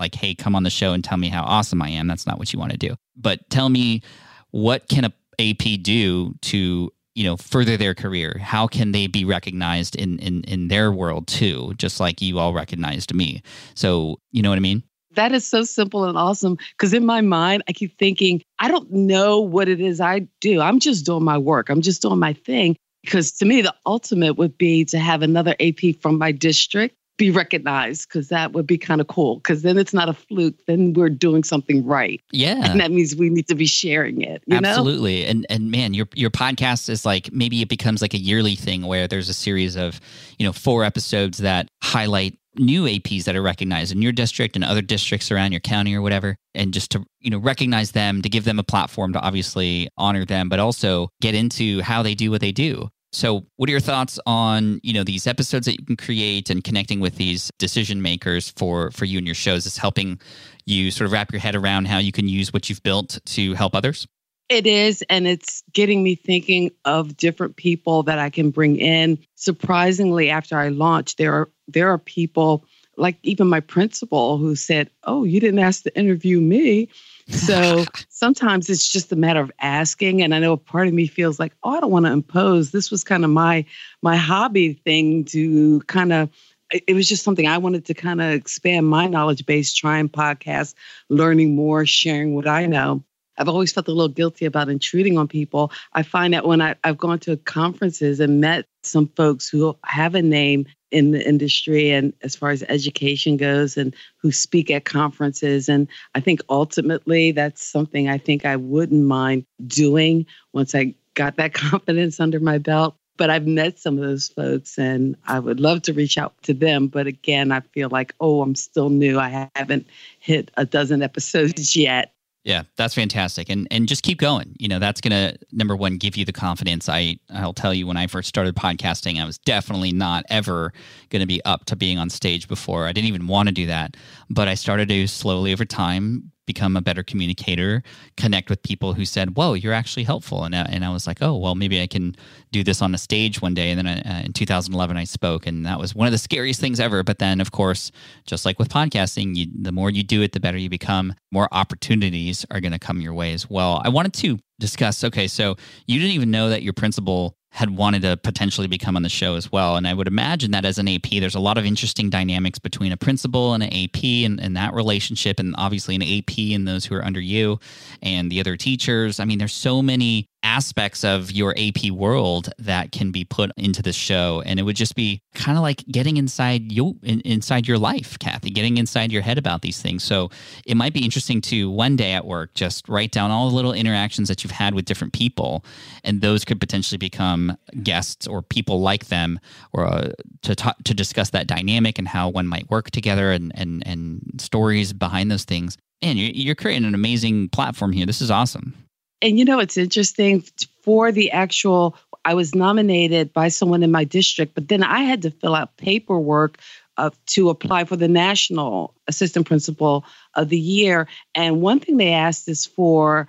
like, 0.00 0.16
hey, 0.16 0.34
come 0.34 0.56
on 0.56 0.64
the 0.64 0.70
show 0.70 0.94
and 0.94 1.04
tell 1.04 1.16
me 1.16 1.28
how 1.28 1.44
awesome 1.44 1.80
I 1.80 1.90
am. 1.90 2.08
That's 2.08 2.26
not 2.26 2.40
what 2.40 2.52
you 2.52 2.58
want 2.58 2.72
to 2.72 2.78
do. 2.78 2.96
But 3.16 3.48
tell 3.50 3.68
me 3.68 4.02
what 4.52 4.88
can 4.88 5.04
a 5.04 5.12
AP 5.38 5.82
do 5.82 6.34
to 6.42 6.92
you 7.14 7.24
know 7.24 7.36
further 7.36 7.76
their 7.76 7.94
career? 7.94 8.38
How 8.40 8.66
can 8.66 8.92
they 8.92 9.06
be 9.06 9.24
recognized 9.24 9.96
in 9.96 10.18
in 10.20 10.44
in 10.44 10.68
their 10.68 10.92
world 10.92 11.26
too 11.26 11.74
just 11.76 11.98
like 11.98 12.22
you 12.22 12.38
all 12.38 12.54
recognized 12.54 13.12
me? 13.14 13.42
So 13.74 14.18
you 14.30 14.42
know 14.42 14.50
what 14.50 14.56
i 14.56 14.60
mean? 14.60 14.82
That 15.14 15.32
is 15.32 15.46
so 15.46 15.62
simple 15.64 16.04
and 16.04 16.16
awesome 16.16 16.56
because 16.76 16.94
in 16.94 17.04
my 17.04 17.20
mind 17.20 17.64
i 17.68 17.72
keep 17.72 17.98
thinking 17.98 18.42
i 18.58 18.68
don't 18.68 18.90
know 18.90 19.40
what 19.40 19.68
it 19.68 19.80
is 19.80 20.00
i 20.00 20.20
do. 20.40 20.60
I'm 20.60 20.78
just 20.78 21.04
doing 21.04 21.24
my 21.24 21.38
work. 21.38 21.68
I'm 21.68 21.82
just 21.82 22.02
doing 22.02 22.18
my 22.18 22.32
thing. 22.32 22.76
Because 23.02 23.32
to 23.32 23.44
me 23.44 23.62
the 23.62 23.74
ultimate 23.84 24.34
would 24.34 24.56
be 24.56 24.84
to 24.86 24.98
have 24.98 25.22
another 25.22 25.56
ap 25.60 25.80
from 26.00 26.18
my 26.18 26.30
district 26.30 26.94
be 27.22 27.30
recognized 27.30 28.08
because 28.08 28.26
that 28.30 28.52
would 28.52 28.66
be 28.66 28.76
kind 28.76 29.00
of 29.00 29.06
cool 29.06 29.36
because 29.36 29.62
then 29.62 29.78
it's 29.78 29.94
not 29.94 30.08
a 30.08 30.12
fluke 30.12 30.56
then 30.66 30.92
we're 30.92 31.08
doing 31.08 31.44
something 31.44 31.86
right. 31.86 32.20
Yeah. 32.32 32.68
And 32.68 32.80
that 32.80 32.90
means 32.90 33.14
we 33.14 33.30
need 33.30 33.46
to 33.46 33.54
be 33.54 33.66
sharing 33.66 34.22
it 34.22 34.42
absolutely 34.50 35.22
know? 35.22 35.30
and 35.30 35.46
and 35.48 35.70
man 35.70 35.94
your 35.94 36.08
your 36.16 36.30
podcast 36.30 36.88
is 36.88 37.06
like 37.06 37.32
maybe 37.32 37.62
it 37.62 37.68
becomes 37.68 38.02
like 38.02 38.12
a 38.12 38.18
yearly 38.18 38.56
thing 38.56 38.82
where 38.86 39.06
there's 39.06 39.28
a 39.28 39.34
series 39.34 39.76
of 39.76 40.00
you 40.36 40.44
know 40.44 40.52
four 40.52 40.82
episodes 40.82 41.38
that 41.38 41.68
highlight 41.80 42.36
new 42.56 42.86
APs 42.86 43.22
that 43.22 43.36
are 43.36 43.42
recognized 43.42 43.92
in 43.92 44.02
your 44.02 44.10
district 44.10 44.56
and 44.56 44.64
other 44.64 44.82
districts 44.82 45.30
around 45.30 45.52
your 45.52 45.60
county 45.60 45.94
or 45.94 46.02
whatever 46.02 46.36
and 46.56 46.74
just 46.74 46.90
to 46.90 47.04
you 47.20 47.30
know 47.30 47.38
recognize 47.38 47.92
them 47.92 48.20
to 48.20 48.28
give 48.28 48.42
them 48.42 48.58
a 48.58 48.64
platform 48.64 49.12
to 49.12 49.20
obviously 49.20 49.88
honor 49.96 50.24
them 50.24 50.48
but 50.48 50.58
also 50.58 51.08
get 51.20 51.36
into 51.36 51.80
how 51.82 52.02
they 52.02 52.16
do 52.16 52.32
what 52.32 52.40
they 52.40 52.50
do 52.50 52.90
so, 53.12 53.46
what 53.56 53.68
are 53.68 53.70
your 53.72 53.80
thoughts 53.80 54.18
on 54.26 54.80
you 54.82 54.92
know 54.92 55.04
these 55.04 55.26
episodes 55.26 55.66
that 55.66 55.78
you 55.78 55.84
can 55.84 55.96
create 55.96 56.48
and 56.48 56.64
connecting 56.64 56.98
with 56.98 57.16
these 57.16 57.50
decision 57.58 58.00
makers 58.00 58.50
for 58.56 58.90
for 58.90 59.04
you 59.04 59.18
and 59.18 59.26
your 59.26 59.34
shows? 59.34 59.66
Is 59.66 59.76
helping 59.76 60.18
you 60.64 60.90
sort 60.90 61.06
of 61.06 61.12
wrap 61.12 61.30
your 61.30 61.40
head 61.40 61.54
around 61.54 61.88
how 61.88 61.98
you 61.98 62.12
can 62.12 62.26
use 62.26 62.52
what 62.52 62.68
you've 62.70 62.82
built 62.82 63.18
to 63.26 63.54
help 63.54 63.74
others? 63.74 64.06
It 64.48 64.66
is, 64.66 65.02
and 65.08 65.26
it's 65.26 65.62
getting 65.72 66.02
me 66.02 66.14
thinking 66.14 66.70
of 66.84 67.16
different 67.16 67.56
people 67.56 68.02
that 68.04 68.18
I 68.18 68.30
can 68.30 68.50
bring 68.50 68.76
in. 68.76 69.18
Surprisingly, 69.34 70.30
after 70.30 70.58
I 70.58 70.68
launched, 70.68 71.18
there 71.18 71.34
are 71.34 71.50
there 71.68 71.90
are 71.90 71.98
people 71.98 72.64
like 72.96 73.18
even 73.22 73.46
my 73.46 73.60
principal 73.60 74.38
who 74.38 74.54
said, 74.56 74.90
"Oh, 75.04 75.24
you 75.24 75.38
didn't 75.38 75.60
ask 75.60 75.82
to 75.82 75.98
interview 75.98 76.40
me." 76.40 76.88
So 77.28 77.84
sometimes 78.08 78.68
it's 78.70 78.88
just 78.88 79.12
a 79.12 79.16
matter 79.16 79.40
of 79.40 79.52
asking. 79.60 80.22
And 80.22 80.34
I 80.34 80.38
know 80.38 80.52
a 80.52 80.56
part 80.56 80.88
of 80.88 80.94
me 80.94 81.06
feels 81.06 81.38
like, 81.38 81.52
oh, 81.62 81.76
I 81.76 81.80
don't 81.80 81.90
want 81.90 82.06
to 82.06 82.12
impose. 82.12 82.70
This 82.70 82.90
was 82.90 83.04
kind 83.04 83.24
of 83.24 83.30
my 83.30 83.64
my 84.02 84.16
hobby 84.16 84.74
thing 84.74 85.24
to 85.26 85.80
kind 85.82 86.12
of 86.12 86.30
it 86.72 86.94
was 86.94 87.08
just 87.08 87.22
something 87.22 87.46
I 87.46 87.58
wanted 87.58 87.84
to 87.86 87.94
kind 87.94 88.22
of 88.22 88.32
expand 88.32 88.88
my 88.88 89.06
knowledge 89.06 89.44
base, 89.44 89.74
trying 89.74 90.08
podcasts, 90.08 90.74
learning 91.08 91.54
more, 91.54 91.84
sharing 91.84 92.34
what 92.34 92.48
I 92.48 92.66
know. 92.66 93.04
I've 93.38 93.48
always 93.48 93.72
felt 93.72 93.88
a 93.88 93.92
little 93.92 94.08
guilty 94.08 94.44
about 94.44 94.68
intruding 94.68 95.18
on 95.18 95.28
people. 95.28 95.72
I 95.94 96.02
find 96.02 96.34
that 96.34 96.46
when 96.46 96.60
I, 96.60 96.76
have 96.84 96.98
gone 96.98 97.18
to 97.20 97.36
conferences 97.36 98.20
and 98.20 98.40
met 98.40 98.66
some 98.82 99.08
folks 99.08 99.48
who 99.48 99.76
have 99.84 100.14
a 100.14 100.22
name 100.22 100.66
in 100.92 101.10
the 101.10 101.26
industry 101.26 101.90
and 101.90 102.12
as 102.22 102.36
far 102.36 102.50
as 102.50 102.62
education 102.68 103.36
goes 103.36 103.76
and 103.76 103.94
who 104.18 104.30
speak 104.30 104.70
at 104.70 104.84
conferences. 104.84 105.68
And 105.68 105.88
I 106.14 106.20
think 106.20 106.40
ultimately 106.48 107.32
that's 107.32 107.64
something 107.64 108.08
I 108.08 108.18
think 108.18 108.44
I 108.44 108.56
wouldn't 108.56 109.04
mind 109.04 109.46
doing 109.66 110.26
once 110.52 110.74
I 110.74 110.94
got 111.14 111.36
that 111.36 111.54
confidence 111.54 112.20
under 112.20 112.38
my 112.38 112.58
belt. 112.58 112.94
But 113.18 113.30
I've 113.30 113.46
met 113.46 113.78
some 113.78 113.98
of 113.98 114.04
those 114.04 114.28
folks 114.28 114.78
and 114.78 115.16
I 115.26 115.38
would 115.38 115.60
love 115.60 115.82
to 115.82 115.92
reach 115.92 116.16
out 116.16 116.34
to 116.44 116.54
them. 116.54 116.88
But 116.88 117.06
again, 117.06 117.52
I 117.52 117.60
feel 117.60 117.88
like, 117.90 118.14
oh, 118.20 118.40
I'm 118.40 118.54
still 118.54 118.88
new. 118.88 119.18
I 119.18 119.50
haven't 119.54 119.86
hit 120.18 120.50
a 120.56 120.64
dozen 120.64 121.02
episodes 121.02 121.76
yet. 121.76 122.14
Yeah, 122.44 122.64
that's 122.76 122.94
fantastic. 122.94 123.48
And 123.48 123.68
and 123.70 123.86
just 123.86 124.02
keep 124.02 124.18
going. 124.18 124.56
You 124.58 124.66
know, 124.66 124.80
that's 124.80 125.00
going 125.00 125.12
to 125.12 125.38
number 125.52 125.76
one 125.76 125.96
give 125.96 126.16
you 126.16 126.24
the 126.24 126.32
confidence. 126.32 126.88
I 126.88 127.18
I'll 127.32 127.52
tell 127.52 127.72
you 127.72 127.86
when 127.86 127.96
I 127.96 128.08
first 128.08 128.28
started 128.28 128.56
podcasting, 128.56 129.20
I 129.20 129.24
was 129.24 129.38
definitely 129.38 129.92
not 129.92 130.24
ever 130.28 130.72
going 131.10 131.20
to 131.20 131.26
be 131.26 131.44
up 131.44 131.66
to 131.66 131.76
being 131.76 131.98
on 131.98 132.10
stage 132.10 132.48
before. 132.48 132.86
I 132.86 132.92
didn't 132.92 133.08
even 133.08 133.28
want 133.28 133.48
to 133.48 133.54
do 133.54 133.66
that, 133.66 133.96
but 134.28 134.48
I 134.48 134.54
started 134.54 134.88
to 134.88 135.06
slowly 135.06 135.52
over 135.52 135.64
time 135.64 136.31
become 136.46 136.76
a 136.76 136.82
better 136.82 137.02
communicator, 137.02 137.82
connect 138.16 138.50
with 138.50 138.62
people 138.62 138.94
who 138.94 139.04
said, 139.04 139.36
"Whoa, 139.36 139.54
you're 139.54 139.72
actually 139.72 140.04
helpful," 140.04 140.44
and 140.44 140.54
I, 140.54 140.62
and 140.62 140.84
I 140.84 140.90
was 140.90 141.06
like, 141.06 141.22
"Oh, 141.22 141.36
well, 141.36 141.54
maybe 141.54 141.80
I 141.80 141.86
can 141.86 142.16
do 142.50 142.64
this 142.64 142.82
on 142.82 142.94
a 142.94 142.98
stage 142.98 143.40
one 143.40 143.54
day." 143.54 143.70
And 143.70 143.78
then 143.78 143.86
I, 143.86 144.00
uh, 144.00 144.22
in 144.22 144.32
2011, 144.32 144.96
I 144.96 145.04
spoke, 145.04 145.46
and 145.46 145.64
that 145.66 145.78
was 145.78 145.94
one 145.94 146.06
of 146.06 146.12
the 146.12 146.18
scariest 146.18 146.60
things 146.60 146.80
ever. 146.80 147.02
But 147.02 147.18
then, 147.18 147.40
of 147.40 147.52
course, 147.52 147.92
just 148.26 148.44
like 148.44 148.58
with 148.58 148.68
podcasting, 148.68 149.36
you, 149.36 149.46
the 149.54 149.72
more 149.72 149.90
you 149.90 150.02
do 150.02 150.22
it, 150.22 150.32
the 150.32 150.40
better 150.40 150.58
you 150.58 150.68
become. 150.68 151.14
More 151.30 151.48
opportunities 151.52 152.44
are 152.50 152.60
going 152.60 152.72
to 152.72 152.78
come 152.78 153.00
your 153.00 153.14
way 153.14 153.32
as 153.32 153.48
well. 153.48 153.80
I 153.84 153.88
wanted 153.88 154.12
to 154.14 154.38
discuss. 154.58 155.04
Okay, 155.04 155.28
so 155.28 155.56
you 155.86 155.98
didn't 155.98 156.14
even 156.14 156.30
know 156.30 156.48
that 156.48 156.62
your 156.62 156.72
principal 156.72 157.36
had 157.54 157.76
wanted 157.76 158.00
to 158.00 158.16
potentially 158.16 158.66
become 158.66 158.96
on 158.96 159.02
the 159.02 159.10
show 159.10 159.34
as 159.34 159.52
well. 159.52 159.76
And 159.76 159.86
I 159.86 159.92
would 159.92 160.08
imagine 160.08 160.52
that 160.52 160.64
as 160.64 160.78
an 160.78 160.88
AP, 160.88 161.10
there's 161.20 161.34
a 161.34 161.40
lot 161.40 161.58
of 161.58 161.66
interesting 161.66 162.08
dynamics 162.08 162.58
between 162.58 162.92
a 162.92 162.96
principal 162.96 163.52
and 163.52 163.62
an 163.62 163.68
AP 163.70 164.02
and, 164.24 164.40
and 164.40 164.56
that 164.56 164.72
relationship, 164.72 165.38
and 165.38 165.54
obviously 165.58 165.94
an 165.94 166.02
AP 166.02 166.54
and 166.54 166.66
those 166.66 166.86
who 166.86 166.94
are 166.94 167.04
under 167.04 167.20
you 167.20 167.60
and 168.00 168.32
the 168.32 168.40
other 168.40 168.56
teachers. 168.56 169.20
I 169.20 169.26
mean, 169.26 169.36
there's 169.38 169.52
so 169.52 169.82
many 169.82 170.30
aspects 170.52 171.02
of 171.02 171.32
your 171.32 171.54
AP 171.56 171.90
world 171.90 172.52
that 172.58 172.92
can 172.92 173.10
be 173.10 173.24
put 173.24 173.50
into 173.56 173.80
the 173.80 173.92
show, 173.92 174.42
and 174.44 174.60
it 174.60 174.64
would 174.64 174.76
just 174.76 174.94
be 174.94 175.22
kind 175.34 175.56
of 175.56 175.62
like 175.62 175.82
getting 175.86 176.18
inside 176.18 176.70
you 176.70 176.98
in, 177.02 177.20
inside 177.22 177.66
your 177.66 177.78
life, 177.78 178.18
Kathy, 178.18 178.50
getting 178.50 178.76
inside 178.76 179.10
your 179.10 179.22
head 179.22 179.38
about 179.38 179.62
these 179.62 179.80
things. 179.80 180.04
So 180.04 180.30
it 180.66 180.76
might 180.76 180.92
be 180.92 181.04
interesting 181.06 181.40
to 181.52 181.70
one 181.70 181.96
day 181.96 182.12
at 182.12 182.26
work 182.26 182.52
just 182.52 182.86
write 182.86 183.12
down 183.12 183.30
all 183.30 183.48
the 183.48 183.56
little 183.56 183.72
interactions 183.72 184.28
that 184.28 184.44
you've 184.44 184.50
had 184.50 184.74
with 184.74 184.84
different 184.84 185.14
people, 185.14 185.64
and 186.04 186.20
those 186.20 186.44
could 186.44 186.60
potentially 186.60 186.98
become 186.98 187.56
guests 187.82 188.26
or 188.26 188.42
people 188.42 188.82
like 188.82 189.06
them, 189.06 189.40
or 189.72 189.86
uh, 189.86 190.10
to 190.42 190.54
talk, 190.54 190.76
to 190.84 190.92
discuss 190.92 191.30
that 191.30 191.46
dynamic 191.46 191.98
and 191.98 192.08
how 192.08 192.28
one 192.28 192.46
might 192.46 192.68
work 192.68 192.90
together 192.90 193.32
and 193.32 193.52
and 193.54 193.82
and 193.86 194.38
stories 194.38 194.92
behind 194.92 195.30
those 195.30 195.44
things. 195.44 195.78
And 196.02 196.18
you're 196.18 196.56
creating 196.56 196.84
an 196.84 196.94
amazing 196.94 197.48
platform 197.48 197.92
here. 197.92 198.06
This 198.06 198.20
is 198.20 198.30
awesome 198.30 198.74
and 199.22 199.38
you 199.38 199.44
know, 199.44 199.60
it's 199.60 199.76
interesting 199.76 200.44
for 200.82 201.12
the 201.12 201.30
actual, 201.30 201.96
I 202.24 202.34
was 202.34 202.54
nominated 202.54 203.32
by 203.32 203.48
someone 203.48 203.82
in 203.82 203.90
my 203.90 204.04
district, 204.04 204.54
but 204.54 204.68
then 204.68 204.82
I 204.82 205.02
had 205.02 205.22
to 205.22 205.30
fill 205.30 205.54
out 205.54 205.76
paperwork 205.76 206.58
uh, 206.98 207.10
to 207.26 207.48
apply 207.48 207.84
for 207.84 207.96
the 207.96 208.08
national 208.08 208.94
assistant 209.08 209.46
principal 209.46 210.04
of 210.34 210.48
the 210.48 210.58
year. 210.58 211.08
And 211.34 211.62
one 211.62 211.80
thing 211.80 211.96
they 211.96 212.12
asked 212.12 212.48
is 212.48 212.66
for 212.66 213.28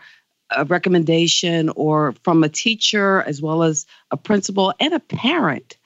a 0.49 0.65
recommendation 0.65 1.69
or 1.69 2.13
from 2.23 2.43
a 2.43 2.49
teacher 2.49 3.21
as 3.21 3.41
well 3.41 3.63
as 3.63 3.85
a 4.11 4.17
principal 4.17 4.73
and 4.79 4.93
a 4.93 4.99
parent. 4.99 5.77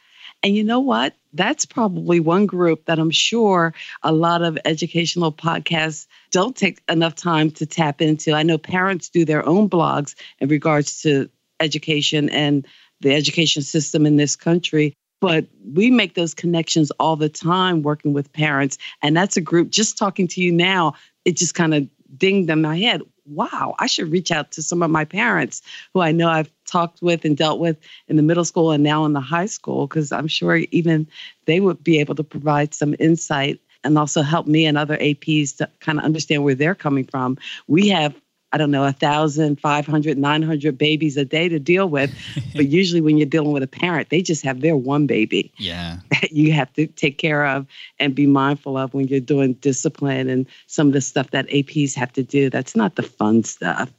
And 0.44 0.56
you 0.56 0.64
know 0.64 0.80
what? 0.80 1.16
That's 1.34 1.66
probably 1.66 2.20
one 2.20 2.46
group 2.46 2.86
that 2.86 3.00
I'm 3.00 3.12
sure 3.12 3.74
a 4.04 4.12
lot 4.12 4.42
of 4.42 4.58
educational 4.66 5.32
podcasts 5.32 6.08
don't 6.32 6.56
take 6.56 6.82
enough 6.90 7.16
time 7.16 7.52
to 7.52 7.66
tap 7.66 8.02
into. 8.02 8.34
I 8.34 8.44
know 8.44 8.58
parents 8.58 9.10
do 9.10 9.26
their 9.26 9.46
own 9.46 9.70
blogs 9.70 10.16
in 10.40 10.50
regards 10.50 11.02
to 11.02 11.30
education 11.60 12.30
and 12.30 12.66
the 13.02 13.14
education 13.14 13.62
system 13.62 14.06
in 14.06 14.16
this 14.16 14.36
country. 14.36 14.94
But 15.20 15.48
we 15.74 15.90
make 15.90 16.14
those 16.14 16.34
connections 16.34 16.92
all 17.00 17.16
the 17.16 17.30
time 17.30 17.82
working 17.82 18.14
with 18.14 18.32
parents. 18.34 18.78
And 19.02 19.18
that's 19.18 19.38
a 19.38 19.42
group, 19.42 19.70
just 19.70 19.98
talking 19.98 20.28
to 20.30 20.42
you 20.42 20.52
now, 20.52 20.94
it 21.26 21.36
just 21.36 21.56
kind 21.56 21.74
of 21.74 21.88
dinged 22.18 22.50
in 22.50 22.62
my 22.62 22.78
head 22.78 23.02
wow, 23.28 23.76
I 23.80 23.88
should 23.88 24.12
reach 24.12 24.32
out 24.32 24.52
to 24.54 24.62
some 24.62 24.82
of 24.82 24.92
my 24.92 25.06
parents 25.06 25.62
who 25.94 26.02
I 26.02 26.12
know 26.12 26.30
I've 26.30 26.52
talked 26.66 27.02
with 27.02 27.26
and 27.26 27.38
dealt 27.38 27.60
with 27.60 27.78
in 28.08 28.16
the 28.16 28.24
middle 28.24 28.46
school 28.46 28.72
and 28.72 28.84
now 28.84 29.06
in 29.06 29.14
the 29.14 29.22
high 29.22 29.46
school, 29.46 29.88
because 29.88 30.12
I'm 30.12 30.28
sure 30.28 30.58
even 30.72 31.08
they 31.46 31.60
would 31.60 31.84
be 31.84 32.00
able 32.00 32.16
to 32.16 32.24
provide 32.24 32.74
some 32.74 32.96
insight 33.00 33.60
and 33.84 33.98
also 33.98 34.22
help 34.22 34.48
me 34.48 34.66
and 34.66 34.78
other 34.78 34.98
APs 34.98 35.56
to 35.58 35.70
kind 35.80 36.00
of 36.00 36.06
understand 36.06 36.44
where 36.44 36.56
they're 36.56 36.76
coming 36.76 37.06
from. 37.06 37.38
We 37.68 37.90
have 37.90 38.16
I 38.58 38.60
don't 38.60 38.72
know, 38.72 38.82
1,500, 38.82 40.18
900 40.18 40.78
babies 40.80 41.16
a 41.16 41.24
day 41.24 41.48
to 41.48 41.60
deal 41.60 41.88
with. 41.90 42.12
but 42.56 42.68
usually 42.68 43.02
when 43.02 43.16
you're 43.16 43.28
dealing 43.28 43.52
with 43.52 43.62
a 43.62 43.68
parent, 43.68 44.10
they 44.10 44.24
just 44.24 44.44
have 44.44 44.62
their 44.62 44.76
one 44.76 45.06
baby. 45.06 45.54
Yeah. 45.58 46.00
That 46.10 46.32
you 46.32 46.52
have 46.54 46.74
to 46.74 46.88
take 46.88 47.20
care 47.20 47.46
of 47.46 47.68
and 48.00 48.16
be 48.16 48.26
mindful 48.26 48.76
of 48.76 48.96
when 48.96 49.08
you're 49.08 49.20
doing 49.20 49.54
discipline 49.54 50.28
and 50.28 50.48
some 50.66 50.88
of 50.88 50.94
the 50.94 51.02
stuff 51.02 51.30
that 51.30 51.48
APs 51.50 51.94
have 51.94 52.12
to 52.14 52.24
do. 52.24 52.50
That's 52.50 52.76
not 52.76 52.96
the 52.96 53.04
fun 53.04 53.44
stuff. 53.44 53.92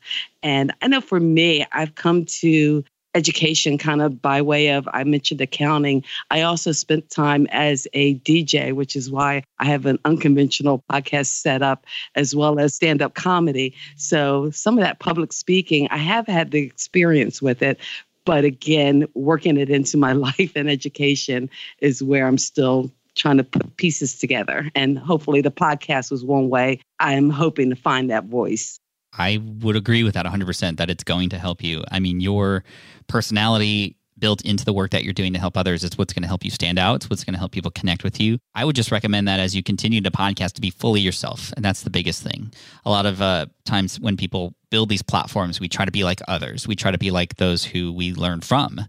And 0.42 0.72
I 0.82 0.88
know 0.88 1.00
for 1.00 1.20
me, 1.20 1.64
I've 1.70 1.94
come 1.94 2.24
to 2.40 2.82
education 3.14 3.78
kind 3.78 4.02
of 4.02 4.20
by 4.20 4.40
way 4.42 4.68
of 4.68 4.88
I 4.92 5.04
mentioned 5.04 5.40
accounting. 5.40 6.04
I 6.30 6.42
also 6.42 6.72
spent 6.72 7.10
time 7.10 7.46
as 7.50 7.88
a 7.92 8.18
DJ, 8.20 8.72
which 8.72 8.96
is 8.96 9.10
why 9.10 9.42
I 9.58 9.64
have 9.64 9.86
an 9.86 9.98
unconventional 10.04 10.84
podcast 10.90 11.26
set 11.26 11.62
up 11.62 11.86
as 12.14 12.34
well 12.34 12.58
as 12.58 12.74
stand 12.74 13.02
up 13.02 13.14
comedy. 13.14 13.74
So 13.96 14.50
some 14.50 14.78
of 14.78 14.84
that 14.84 15.00
public 15.00 15.32
speaking, 15.32 15.88
I 15.90 15.98
have 15.98 16.26
had 16.26 16.50
the 16.50 16.60
experience 16.60 17.40
with 17.40 17.62
it. 17.62 17.78
But 18.24 18.44
again, 18.44 19.06
working 19.14 19.56
it 19.56 19.70
into 19.70 19.96
my 19.96 20.12
life 20.28 20.52
and 20.54 20.68
education 20.68 21.48
is 21.78 22.02
where 22.02 22.26
I'm 22.26 22.38
still 22.38 22.92
trying 23.14 23.38
to 23.38 23.44
put 23.44 23.76
pieces 23.76 24.18
together. 24.18 24.70
And 24.74 24.98
hopefully 24.98 25.40
the 25.40 25.50
podcast 25.50 26.10
was 26.10 26.24
one 26.24 26.48
way 26.48 26.80
I'm 27.00 27.30
hoping 27.30 27.70
to 27.70 27.76
find 27.76 28.10
that 28.10 28.24
voice. 28.24 28.78
I 29.18 29.42
would 29.60 29.76
agree 29.76 30.04
with 30.04 30.14
that 30.14 30.26
100% 30.26 30.76
that 30.76 30.90
it's 30.90 31.04
going 31.04 31.30
to 31.30 31.38
help 31.38 31.62
you. 31.62 31.84
I 31.90 31.98
mean, 31.98 32.20
your 32.20 32.64
personality 33.08 33.96
built 34.18 34.42
into 34.42 34.64
the 34.64 34.72
work 34.72 34.90
that 34.90 35.04
you're 35.04 35.12
doing 35.12 35.32
to 35.32 35.38
help 35.38 35.56
others 35.56 35.84
is 35.84 35.96
what's 35.96 36.12
going 36.12 36.22
to 36.22 36.28
help 36.28 36.44
you 36.44 36.50
stand 36.50 36.78
out. 36.78 36.96
It's 36.96 37.10
what's 37.10 37.24
going 37.24 37.34
to 37.34 37.38
help 37.38 37.52
people 37.52 37.70
connect 37.70 38.04
with 38.04 38.20
you. 38.20 38.38
I 38.54 38.64
would 38.64 38.76
just 38.76 38.90
recommend 38.90 39.28
that 39.28 39.40
as 39.40 39.54
you 39.54 39.62
continue 39.62 40.00
to 40.00 40.10
podcast 40.10 40.54
to 40.54 40.60
be 40.60 40.70
fully 40.70 41.00
yourself. 41.00 41.52
And 41.56 41.64
that's 41.64 41.82
the 41.82 41.90
biggest 41.90 42.22
thing. 42.22 42.52
A 42.84 42.90
lot 42.90 43.06
of 43.06 43.22
uh, 43.22 43.46
times 43.64 44.00
when 44.00 44.16
people 44.16 44.54
build 44.70 44.88
these 44.88 45.02
platforms, 45.02 45.60
we 45.60 45.68
try 45.68 45.84
to 45.84 45.92
be 45.92 46.04
like 46.04 46.20
others. 46.28 46.68
We 46.68 46.76
try 46.76 46.90
to 46.90 46.98
be 46.98 47.10
like 47.10 47.36
those 47.36 47.64
who 47.64 47.92
we 47.92 48.12
learn 48.12 48.40
from. 48.40 48.80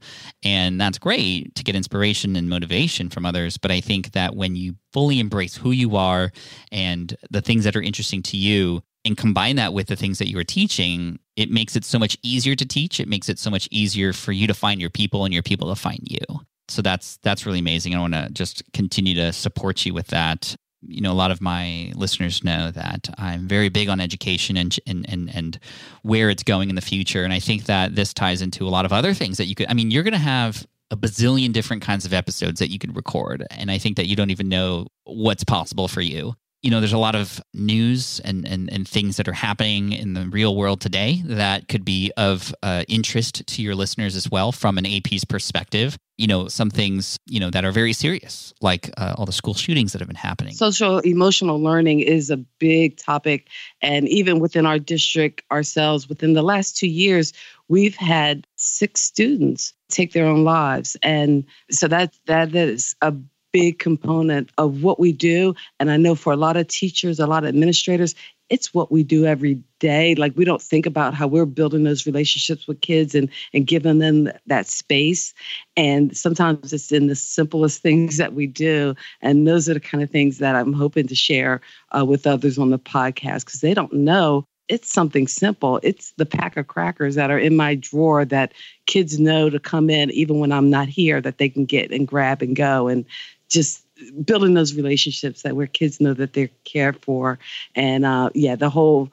And 0.44 0.80
that's 0.80 0.98
great 0.98 1.56
to 1.56 1.64
get 1.64 1.76
inspiration 1.76 2.36
and 2.36 2.50
motivation 2.50 3.10
from 3.10 3.26
others. 3.26 3.58
But 3.58 3.72
I 3.72 3.82
think 3.82 4.12
that 4.12 4.36
when 4.36 4.56
you 4.56 4.76
fully 4.92 5.20
embrace 5.20 5.56
who 5.56 5.72
you 5.72 5.96
are 5.96 6.32
and 6.72 7.16
the 7.30 7.42
things 7.42 7.64
that 7.64 7.76
are 7.76 7.82
interesting 7.82 8.22
to 8.24 8.38
you, 8.38 8.82
and 9.06 9.18
combine 9.18 9.56
that 9.56 9.74
with 9.74 9.88
the 9.88 9.96
things 9.96 10.20
that 10.20 10.30
you 10.30 10.38
are 10.40 10.44
teaching, 10.44 11.20
it 11.36 11.50
makes 11.50 11.76
it 11.76 11.86
so 11.86 11.98
much 11.98 12.18
easier 12.22 12.56
to 12.56 12.66
teach. 12.66 13.00
It 13.00 13.08
makes 13.08 13.30
it 13.30 13.40
so 13.40 13.50
much 13.50 13.68
easier 13.72 14.14
for 14.14 14.32
you 14.32 14.48
to 14.48 14.54
find 14.54 14.82
your 14.82 14.90
people 14.90 15.26
and 15.26 15.34
your 15.34 15.44
people 15.44 15.70
to 15.70 15.76
find 15.76 16.02
you. 16.04 16.42
So 16.68 16.82
that's 16.82 17.18
that's 17.18 17.46
really 17.46 17.60
amazing. 17.60 17.96
I 17.96 18.00
want 18.00 18.14
to 18.14 18.30
just 18.32 18.62
continue 18.74 19.16
to 19.16 19.34
support 19.34 19.86
you 19.86 19.94
with 19.94 20.08
that. 20.08 20.56
You 20.82 21.02
know, 21.02 21.12
a 21.12 21.14
lot 21.14 21.32
of 21.32 21.42
my 21.42 21.92
listeners 21.96 22.44
know 22.44 22.72
that 22.72 23.10
I'm 23.18 23.48
very 23.48 23.70
big 23.70 23.90
on 23.90 24.00
education 24.00 24.58
and 24.58 24.78
and 24.86 25.06
and 25.10 25.34
and 25.34 25.60
where 26.04 26.30
it's 26.30 26.44
going 26.44 26.70
in 26.70 26.76
the 26.76 26.82
future. 26.82 27.24
And 27.24 27.34
I 27.34 27.40
think 27.40 27.66
that 27.66 27.96
this 27.96 28.14
ties 28.14 28.42
into 28.42 28.68
a 28.68 28.70
lot 28.70 28.86
of 28.86 28.94
other 28.94 29.14
things 29.14 29.38
that 29.38 29.46
you 29.46 29.56
could. 29.56 29.68
I 29.70 29.74
mean, 29.74 29.92
you're 29.92 30.04
going 30.04 30.14
to 30.14 30.20
have 30.20 30.66
a 30.92 30.98
bazillion 30.98 31.54
different 31.54 31.84
kinds 31.84 32.06
of 32.06 32.14
episodes 32.14 32.60
that 32.60 32.70
you 32.70 32.80
could 32.80 32.96
record, 32.96 33.46
and 33.52 33.72
I 33.72 33.78
think 33.78 33.96
that 33.98 34.08
you 34.08 34.16
don't 34.16 34.32
even 34.32 34.50
know 34.50 34.88
what's 35.06 35.44
possible 35.44 35.88
for 35.88 36.02
you 36.02 36.36
you 36.62 36.70
know, 36.70 36.82
there's 36.82 36.94
a 36.94 36.98
lot 36.98 37.16
of 37.16 37.42
news 37.54 38.20
and, 38.26 38.46
and, 38.46 38.72
and 38.72 38.88
things 38.88 39.16
that 39.18 39.28
are 39.28 39.34
happening 39.34 39.94
in 39.94 40.14
the 40.14 40.28
real 40.28 40.56
world 40.56 40.82
today 40.82 41.22
that 41.26 41.70
could 41.70 41.86
be 41.86 42.12
of 42.18 42.54
uh, 42.64 42.84
interest 42.90 43.46
to 43.48 43.62
your 43.62 43.76
listeners 43.76 44.16
as 44.16 44.30
well 44.30 44.52
from 44.52 44.78
an 44.78 44.86
AP's 44.86 45.24
perspective. 45.24 45.98
You 46.18 46.28
know, 46.28 46.50
some 46.50 46.70
things, 46.70 47.18
you 47.28 47.40
know, 47.40 47.50
that 47.50 47.64
are 47.64 47.72
very 47.72 47.94
serious, 47.94 48.54
like 48.60 48.92
uh, 48.98 49.16
all 49.18 49.26
the 49.26 49.32
school 49.32 49.54
shootings 49.54 49.94
that 49.94 50.00
have 50.00 50.10
been 50.10 50.18
happening. 50.18 50.54
Social 50.54 51.00
emotional 51.00 51.62
learning 51.62 52.02
is 52.02 52.30
a 52.30 52.36
big 52.36 52.98
topic. 52.98 53.48
And 53.82 54.10
even 54.10 54.40
within 54.40 54.66
our 54.66 54.80
district 54.80 55.44
ourselves, 55.50 56.10
within 56.10 56.34
the 56.34 56.42
last 56.42 56.76
two 56.76 56.90
years, 56.90 57.32
we've 57.70 57.96
had 57.96 58.46
six 58.58 59.00
students 59.00 59.74
take 59.88 60.12
their 60.12 60.26
own 60.26 60.44
lives. 60.44 60.98
And 61.04 61.46
so 61.72 61.88
that 61.88 62.14
that 62.26 62.54
is 62.54 62.98
a 63.02 63.14
big 63.52 63.80
component 63.80 64.52
of 64.58 64.84
what 64.84 65.00
we 65.00 65.12
do. 65.12 65.54
And 65.80 65.92
I 65.92 65.98
know 65.98 66.16
for 66.16 66.34
a 66.34 66.38
lot 66.38 66.58
of 66.58 66.68
teachers, 66.68 67.20
a 67.20 67.28
lot 67.28 67.44
of 67.44 67.50
administrators, 67.50 68.16
it's 68.50 68.74
what 68.74 68.92
we 68.92 69.04
do 69.04 69.26
every 69.26 69.62
day. 69.80 70.16
Like 70.16 70.34
we 70.36 70.44
don't 70.44 70.62
think 70.62 70.86
about 70.86 71.14
how 71.14 71.28
we're 71.28 71.46
building 71.46 71.84
those 71.84 72.06
relationships 72.06 72.68
with 72.68 72.82
kids 72.82 73.14
and 73.14 73.30
and 73.54 73.68
giving 73.68 74.00
them 74.00 74.30
that 74.48 74.68
space. 74.68 75.34
And 75.78 76.16
sometimes 76.18 76.74
it's 76.74 76.92
in 76.92 77.08
the 77.08 77.16
simplest 77.16 77.82
things 77.82 78.18
that 78.18 78.34
we 78.34 78.48
do. 78.48 78.96
And 79.22 79.48
those 79.48 79.70
are 79.70 79.76
the 79.76 79.80
kind 79.80 80.04
of 80.04 80.10
things 80.10 80.40
that 80.40 80.56
I'm 80.56 80.74
hoping 80.74 81.08
to 81.08 81.16
share 81.16 81.62
uh, 81.98 82.06
with 82.06 82.26
others 82.26 82.58
on 82.58 82.72
the 82.72 82.80
podcast 82.80 83.46
because 83.46 83.62
they 83.62 83.74
don't 83.74 83.94
know 83.94 84.46
it's 84.70 84.94
something 84.94 85.28
simple. 85.28 85.80
It's 85.82 86.14
the 86.18 86.28
pack 86.28 86.56
of 86.56 86.68
crackers 86.68 87.16
that 87.16 87.32
are 87.32 87.40
in 87.40 87.56
my 87.56 87.74
drawer 87.74 88.24
that 88.26 88.54
kids 88.86 89.20
know 89.20 89.50
to 89.50 89.60
come 89.60 89.90
in 89.90 90.12
even 90.12 90.38
when 90.38 90.52
I'm 90.52 90.70
not 90.70 90.88
here 90.88 91.20
that 91.22 91.40
they 91.40 91.50
can 91.50 91.66
get 91.66 91.92
and 91.92 92.08
grab 92.08 92.44
and 92.44 92.56
go 92.56 92.88
and 92.88 93.04
just 93.50 93.86
building 94.24 94.54
those 94.54 94.74
relationships 94.74 95.42
that 95.42 95.56
where 95.56 95.68
kids 95.68 96.00
know 96.00 96.14
that 96.14 96.34
they're 96.34 96.50
cared 96.64 97.04
for. 97.04 97.40
And 97.76 98.06
uh, 98.06 98.30
yeah, 98.34 98.56
the 98.56 98.70
whole 98.70 99.12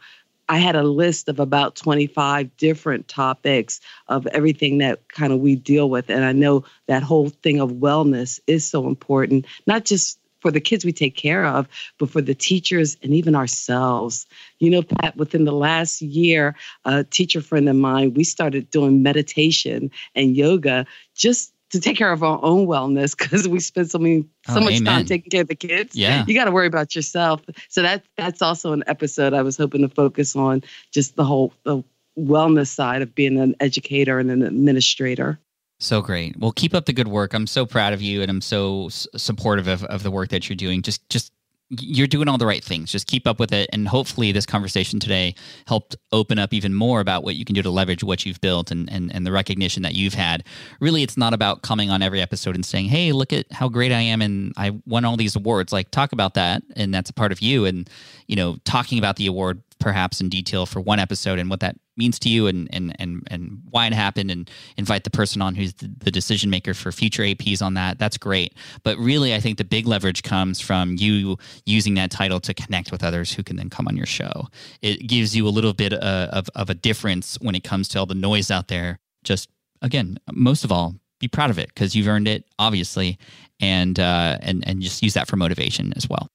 I 0.48 0.58
had 0.58 0.76
a 0.76 0.84
list 0.84 1.28
of 1.28 1.40
about 1.40 1.74
25 1.74 2.56
different 2.56 3.08
topics 3.08 3.80
of 4.08 4.26
everything 4.28 4.78
that 4.78 5.08
kind 5.08 5.32
of 5.32 5.40
we 5.40 5.56
deal 5.56 5.90
with. 5.90 6.08
And 6.08 6.24
I 6.24 6.32
know 6.32 6.64
that 6.86 7.02
whole 7.02 7.30
thing 7.30 7.60
of 7.60 7.72
wellness 7.72 8.38
is 8.46 8.68
so 8.68 8.86
important, 8.86 9.46
not 9.66 9.84
just 9.84 10.20
for 10.40 10.52
the 10.52 10.60
kids 10.60 10.84
we 10.84 10.92
take 10.92 11.16
care 11.16 11.44
of, 11.44 11.66
but 11.98 12.10
for 12.10 12.20
the 12.20 12.34
teachers 12.34 12.96
and 13.02 13.12
even 13.12 13.34
ourselves. 13.34 14.26
You 14.60 14.70
know, 14.70 14.82
Pat, 14.82 15.16
within 15.16 15.44
the 15.44 15.52
last 15.52 16.00
year, 16.00 16.54
a 16.84 17.02
teacher 17.02 17.40
friend 17.40 17.68
of 17.68 17.74
mine, 17.74 18.14
we 18.14 18.22
started 18.22 18.70
doing 18.70 19.02
meditation 19.02 19.90
and 20.14 20.36
yoga 20.36 20.86
just 21.16 21.52
to 21.70 21.80
take 21.80 21.96
care 21.96 22.12
of 22.12 22.22
our 22.22 22.38
own 22.42 22.66
wellness 22.66 23.16
because 23.18 23.48
we 23.48 23.60
spend 23.60 23.90
so 23.90 23.98
many 23.98 24.22
so 24.46 24.56
Oh, 24.56 24.60
much 24.60 24.74
amen. 24.74 24.84
time 24.84 25.04
taking 25.04 25.30
care 25.30 25.42
of 25.42 25.48
the 25.48 25.54
kids. 25.56 25.94
Yeah. 25.96 26.24
You 26.26 26.34
got 26.34 26.44
to 26.44 26.52
worry 26.52 26.66
about 26.68 26.94
yourself. 26.94 27.42
So 27.68 27.82
that 27.82 28.04
that's 28.16 28.40
also 28.42 28.72
an 28.72 28.84
episode 28.86 29.34
I 29.34 29.42
was 29.42 29.56
hoping 29.56 29.82
to 29.82 29.88
focus 29.88 30.36
on 30.36 30.62
just 30.92 31.16
the 31.16 31.24
whole 31.24 31.52
the 31.64 31.82
wellness 32.18 32.68
side 32.68 33.02
of 33.02 33.14
being 33.14 33.38
an 33.38 33.54
educator 33.60 34.18
and 34.18 34.30
an 34.30 34.42
administrator. 34.42 35.38
So 35.78 36.00
great. 36.00 36.38
Well, 36.38 36.52
keep 36.52 36.72
up 36.74 36.86
the 36.86 36.94
good 36.94 37.08
work. 37.08 37.34
I'm 37.34 37.46
so 37.46 37.66
proud 37.66 37.92
of 37.92 38.00
you, 38.00 38.22
and 38.22 38.30
I'm 38.30 38.40
so 38.40 38.86
s- 38.86 39.06
supportive 39.14 39.68
of, 39.68 39.84
of 39.84 40.02
the 40.02 40.10
work 40.10 40.30
that 40.30 40.48
you're 40.48 40.56
doing. 40.56 40.80
Just, 40.80 41.06
just 41.10 41.32
you're 41.68 42.06
doing 42.06 42.28
all 42.28 42.38
the 42.38 42.46
right 42.46 42.62
things. 42.62 42.92
Just 42.92 43.06
keep 43.06 43.26
up 43.26 43.40
with 43.40 43.52
it, 43.52 43.68
and 43.72 43.88
hopefully, 43.88 44.32
this 44.32 44.46
conversation 44.46 45.00
today 45.00 45.34
helped 45.66 45.96
open 46.12 46.38
up 46.38 46.54
even 46.54 46.74
more 46.74 47.00
about 47.00 47.24
what 47.24 47.34
you 47.34 47.44
can 47.44 47.54
do 47.54 47.62
to 47.62 47.70
leverage 47.70 48.04
what 48.04 48.24
you've 48.24 48.40
built 48.40 48.70
and 48.70 48.90
and 48.92 49.12
and 49.14 49.26
the 49.26 49.32
recognition 49.32 49.82
that 49.82 49.94
you've 49.94 50.14
had. 50.14 50.44
Really, 50.80 51.02
it's 51.02 51.16
not 51.16 51.34
about 51.34 51.62
coming 51.62 51.90
on 51.90 52.02
every 52.02 52.20
episode 52.20 52.54
and 52.54 52.64
saying, 52.64 52.86
"Hey, 52.86 53.12
look 53.12 53.32
at 53.32 53.50
how 53.52 53.68
great 53.68 53.92
I 53.92 54.00
am 54.00 54.22
and 54.22 54.52
I 54.56 54.78
won 54.86 55.04
all 55.04 55.16
these 55.16 55.34
awards." 55.34 55.72
Like, 55.72 55.90
talk 55.90 56.12
about 56.12 56.34
that, 56.34 56.62
and 56.76 56.94
that's 56.94 57.10
a 57.10 57.14
part 57.14 57.32
of 57.32 57.40
you. 57.40 57.64
And 57.64 57.90
you 58.26 58.36
know, 58.36 58.58
talking 58.64 58.98
about 58.98 59.16
the 59.16 59.26
award 59.26 59.62
perhaps 59.78 60.20
in 60.20 60.28
detail 60.28 60.66
for 60.66 60.80
one 60.80 60.98
episode 60.98 61.38
and 61.38 61.50
what 61.50 61.60
that 61.60 61.76
means 61.96 62.18
to 62.18 62.28
you 62.28 62.46
and 62.46 62.68
and 62.72 62.94
and 62.98 63.26
and 63.30 63.62
why 63.70 63.86
it 63.86 63.92
happened 63.92 64.30
and 64.30 64.50
invite 64.76 65.04
the 65.04 65.10
person 65.10 65.40
on 65.40 65.54
who's 65.54 65.72
the, 65.74 65.90
the 65.98 66.10
decision 66.10 66.50
maker 66.50 66.74
for 66.74 66.92
future 66.92 67.22
APs 67.22 67.62
on 67.62 67.74
that. 67.74 67.98
That's 67.98 68.18
great. 68.18 68.54
But 68.82 68.98
really 68.98 69.34
I 69.34 69.40
think 69.40 69.58
the 69.58 69.64
big 69.64 69.86
leverage 69.86 70.22
comes 70.22 70.60
from 70.60 70.96
you 70.98 71.38
using 71.64 71.94
that 71.94 72.10
title 72.10 72.40
to 72.40 72.54
connect 72.54 72.92
with 72.92 73.04
others 73.04 73.32
who 73.32 73.42
can 73.42 73.56
then 73.56 73.70
come 73.70 73.88
on 73.88 73.96
your 73.96 74.06
show. 74.06 74.48
It 74.82 75.06
gives 75.06 75.34
you 75.34 75.46
a 75.46 75.50
little 75.50 75.72
bit 75.72 75.92
uh, 75.92 76.28
of 76.32 76.48
of 76.54 76.70
a 76.70 76.74
difference 76.74 77.38
when 77.40 77.54
it 77.54 77.64
comes 77.64 77.88
to 77.88 77.98
all 77.98 78.06
the 78.06 78.14
noise 78.14 78.50
out 78.50 78.68
there. 78.68 78.98
Just 79.24 79.48
again 79.82 80.18
most 80.32 80.64
of 80.64 80.72
all 80.72 80.94
be 81.18 81.28
proud 81.28 81.50
of 81.50 81.58
it 81.58 81.68
because 81.68 81.94
you've 81.94 82.08
earned 82.08 82.28
it 82.28 82.44
obviously 82.58 83.18
and 83.60 83.98
uh 83.98 84.36
and 84.40 84.66
and 84.66 84.80
just 84.82 85.02
use 85.02 85.14
that 85.14 85.26
for 85.28 85.36
motivation 85.36 85.92
as 85.96 86.08
well 86.08 86.28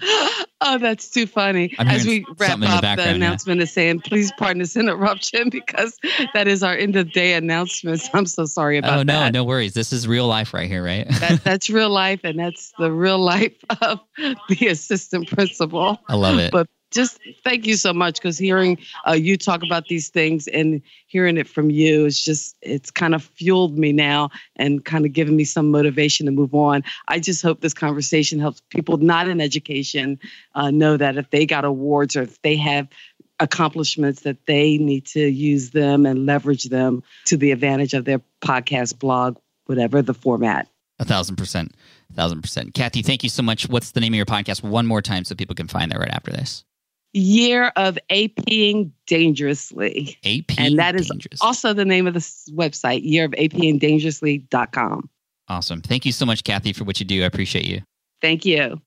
oh, 0.60 0.78
that's 0.78 1.08
too 1.08 1.26
funny. 1.26 1.74
I'm 1.78 1.88
As 1.88 2.06
we 2.06 2.24
wrap 2.38 2.54
in 2.54 2.60
the 2.60 2.66
up, 2.66 2.76
the, 2.76 2.82
background, 2.82 3.10
yeah. 3.10 3.16
announcement 3.16 3.60
is 3.60 3.72
saying, 3.72 4.00
please 4.00 4.32
pardon 4.38 4.58
this 4.58 4.76
interruption 4.76 5.48
because 5.50 5.96
that 6.34 6.48
is 6.48 6.62
our 6.62 6.74
end 6.74 6.96
of 6.96 7.12
day 7.12 7.34
announcements. 7.34 8.08
I'm 8.14 8.26
so 8.26 8.44
sorry 8.44 8.78
about 8.78 8.88
that. 8.88 8.98
oh 8.98 9.02
no 9.02 9.20
that. 9.20 9.32
no 9.32 9.44
worries 9.44 9.74
this 9.74 9.92
is 9.92 10.06
real 10.06 10.26
life 10.26 10.54
right 10.54 10.68
here 10.68 10.84
right 10.84 11.08
That, 11.08 11.42
that's 11.44 11.70
real 11.70 11.90
life, 11.90 12.20
and 12.24 12.38
that's 12.38 12.72
the 12.78 12.92
real 12.92 13.18
life 13.18 13.56
of 13.80 14.00
the 14.48 14.68
assistant 14.68 15.28
principal. 15.28 15.98
I 16.08 16.14
love 16.14 16.38
it 16.38 16.52
But 16.52 16.68
just 16.90 17.18
thank 17.44 17.66
you 17.66 17.76
so 17.76 17.92
much 17.92 18.14
because 18.14 18.38
hearing 18.38 18.78
uh, 19.06 19.12
you 19.12 19.36
talk 19.36 19.62
about 19.62 19.86
these 19.88 20.08
things 20.08 20.48
and 20.48 20.80
hearing 21.06 21.36
it 21.36 21.48
from 21.48 21.70
you 21.70 22.06
is 22.06 22.22
just 22.22 22.56
it's 22.62 22.90
kind 22.90 23.14
of 23.14 23.22
fueled 23.22 23.78
me 23.78 23.92
now 23.92 24.30
and 24.56 24.84
kind 24.84 25.04
of 25.04 25.12
given 25.12 25.36
me 25.36 25.44
some 25.44 25.70
motivation 25.70 26.26
to 26.26 26.32
move 26.32 26.54
on 26.54 26.82
i 27.08 27.18
just 27.18 27.42
hope 27.42 27.60
this 27.60 27.74
conversation 27.74 28.38
helps 28.38 28.62
people 28.70 28.96
not 28.96 29.28
in 29.28 29.40
education 29.40 30.18
uh, 30.54 30.70
know 30.70 30.96
that 30.96 31.16
if 31.16 31.28
they 31.30 31.44
got 31.44 31.64
awards 31.64 32.16
or 32.16 32.22
if 32.22 32.40
they 32.42 32.56
have 32.56 32.88
accomplishments 33.40 34.22
that 34.22 34.46
they 34.46 34.78
need 34.78 35.06
to 35.06 35.28
use 35.28 35.70
them 35.70 36.06
and 36.06 36.26
leverage 36.26 36.64
them 36.64 37.02
to 37.24 37.36
the 37.36 37.52
advantage 37.52 37.94
of 37.94 38.04
their 38.04 38.20
podcast 38.40 38.98
blog 38.98 39.36
whatever 39.66 40.02
the 40.02 40.14
format 40.14 40.66
A 40.98 41.04
thousand 41.04 41.36
percent. 41.36 41.74
A 42.10 42.14
thousand 42.14 42.40
percent. 42.40 42.74
Kathy, 42.74 43.02
thank 43.02 43.22
you 43.22 43.28
so 43.28 43.42
much. 43.42 43.68
What's 43.68 43.92
the 43.92 44.00
name 44.00 44.14
of 44.14 44.16
your 44.16 44.26
podcast 44.26 44.62
one 44.62 44.86
more 44.86 45.02
time 45.02 45.24
so 45.24 45.34
people 45.34 45.54
can 45.54 45.68
find 45.68 45.92
that 45.92 45.98
right 45.98 46.10
after 46.10 46.32
this? 46.32 46.64
Year 47.14 47.72
of 47.76 47.98
aping 48.10 48.92
dangerously 49.06 50.18
AP 50.24 50.58
and 50.58 50.78
that 50.78 50.94
is 50.94 51.08
Dangerous. 51.08 51.40
also 51.40 51.72
the 51.72 51.84
name 51.84 52.06
of 52.06 52.14
the 52.14 52.20
website 52.52 53.10
yearofapingdangerously.com 53.10 55.08
awesome. 55.48 55.80
Thank 55.80 56.04
you 56.04 56.12
so 56.12 56.26
much, 56.26 56.44
Kathy, 56.44 56.72
for 56.72 56.84
what 56.84 57.00
you 57.00 57.06
do. 57.06 57.22
I 57.22 57.26
appreciate 57.26 57.64
you. 57.66 57.80
thank 58.20 58.44
you 58.44 58.80